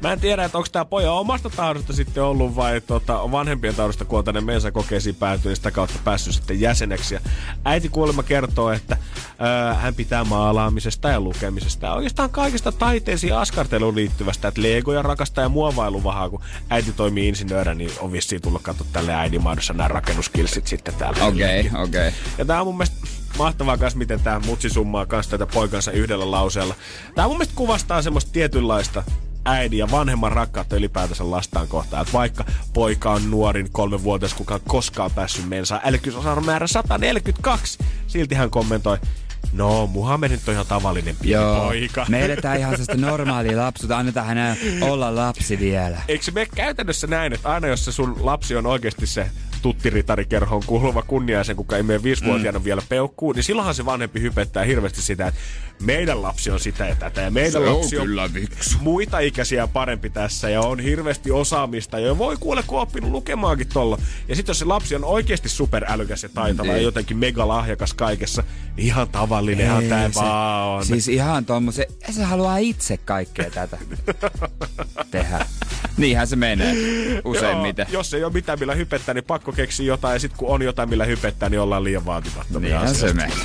[0.02, 4.06] Mä en tiedä, että onko tämä poja omasta tahdosta sitten ollut vai tota, vanhempien tahdosta,
[4.06, 7.14] kun on tänne mensa kokeisiin päätynyt, niin sitä kautta päässyt sitten jäseneksi.
[7.14, 7.20] Ja
[7.66, 8.98] äiti kuulemma kertoo, että
[9.41, 15.43] öö, hän pitää maalaamisesta ja lukemisesta ja oikeastaan kaikista taiteisiin askarteluun liittyvästä, että legoja rakastaa
[15.43, 19.88] ja muovailuvahaa, kun äiti toimii insinöörä, niin on vissiin tullut katsoa tälle äidin mahdossa nämä
[19.88, 21.26] rakennuskilsit sitten täällä.
[21.26, 22.08] Okei, okay, okei.
[22.08, 22.20] Okay.
[22.38, 26.32] Ja tää on mun mielestä mahtavaa kans, miten tää mutsi summaa kans tätä poikansa yhdellä
[26.32, 26.76] lauseella.
[27.16, 29.04] Tää mun mielestä kuvastaa semmoista tietynlaista
[29.48, 32.02] äidin ja vanhemman rakkautta ylipäätänsä lastaan kohtaan.
[32.02, 37.78] Että vaikka poika on nuorin kolmenvuotias, kuka on koskaan päässyt mensaan älykkysosan määrä 142,
[38.08, 38.98] silti hän kommentoi,
[39.54, 42.06] No, Muhammed nyt on ihan tavallinen pieni Joo, poika.
[42.10, 46.02] me eletään ihan sellaista normaalia lapsuutta, annetaan hänen olla lapsi vielä.
[46.08, 49.30] Eikö se mene käytännössä näin, että aina jos se sun lapsi on oikeasti se
[49.62, 52.66] tuttiritarikerhoon kuuluva kunniaisen, kuka ei mene viisivuotiaana mm.
[52.66, 55.39] vielä peukkuu, niin silloinhan se vanhempi hypettää hirveästi sitä, että
[55.82, 58.78] meidän lapsi on sitä ja tätä ja meidän Se on lapsi on kyllä viksu.
[58.82, 63.68] muita ikäisiä parempi tässä ja on hirveästi osaamista ja voi kuule, kun on oppinut lukemaankin
[63.68, 63.97] tolla.
[64.28, 66.84] Ja sitten jos se lapsi on oikeasti superälykäs ja taitava ja Niin.
[66.84, 68.43] jotenkin megalahjakas kaikessa,
[68.76, 70.86] niin ihan tavallinenhan Ei, tämä se- vaan on.
[70.86, 73.78] Siis ihan tommosen, se haluaa itse kaikkea tätä
[75.12, 75.45] tehdä.
[75.97, 76.76] Niinhän se menee
[77.26, 77.86] useimmiten.
[77.91, 80.14] Joo, jos ei ole mitään millä hypettää, niin pakko keksiä jotain.
[80.14, 83.16] Ja sitten kun on jotain millä hypettää, niin ollaan liian vaatimattomia Niinhän se asioista.
[83.16, 83.38] menee.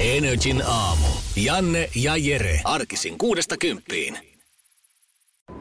[0.00, 1.06] Energin aamu.
[1.36, 2.60] Janne ja Jere.
[2.64, 4.18] Arkisin kuudesta kymppiin.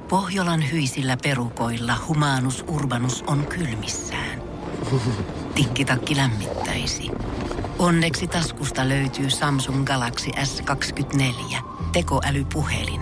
[0.09, 4.41] Pohjolan hyisillä perukoilla humanus urbanus on kylmissään.
[5.55, 7.09] Tikkitakki lämmittäisi.
[7.79, 11.57] Onneksi taskusta löytyy Samsung Galaxy S24
[11.91, 13.01] tekoälypuhelin.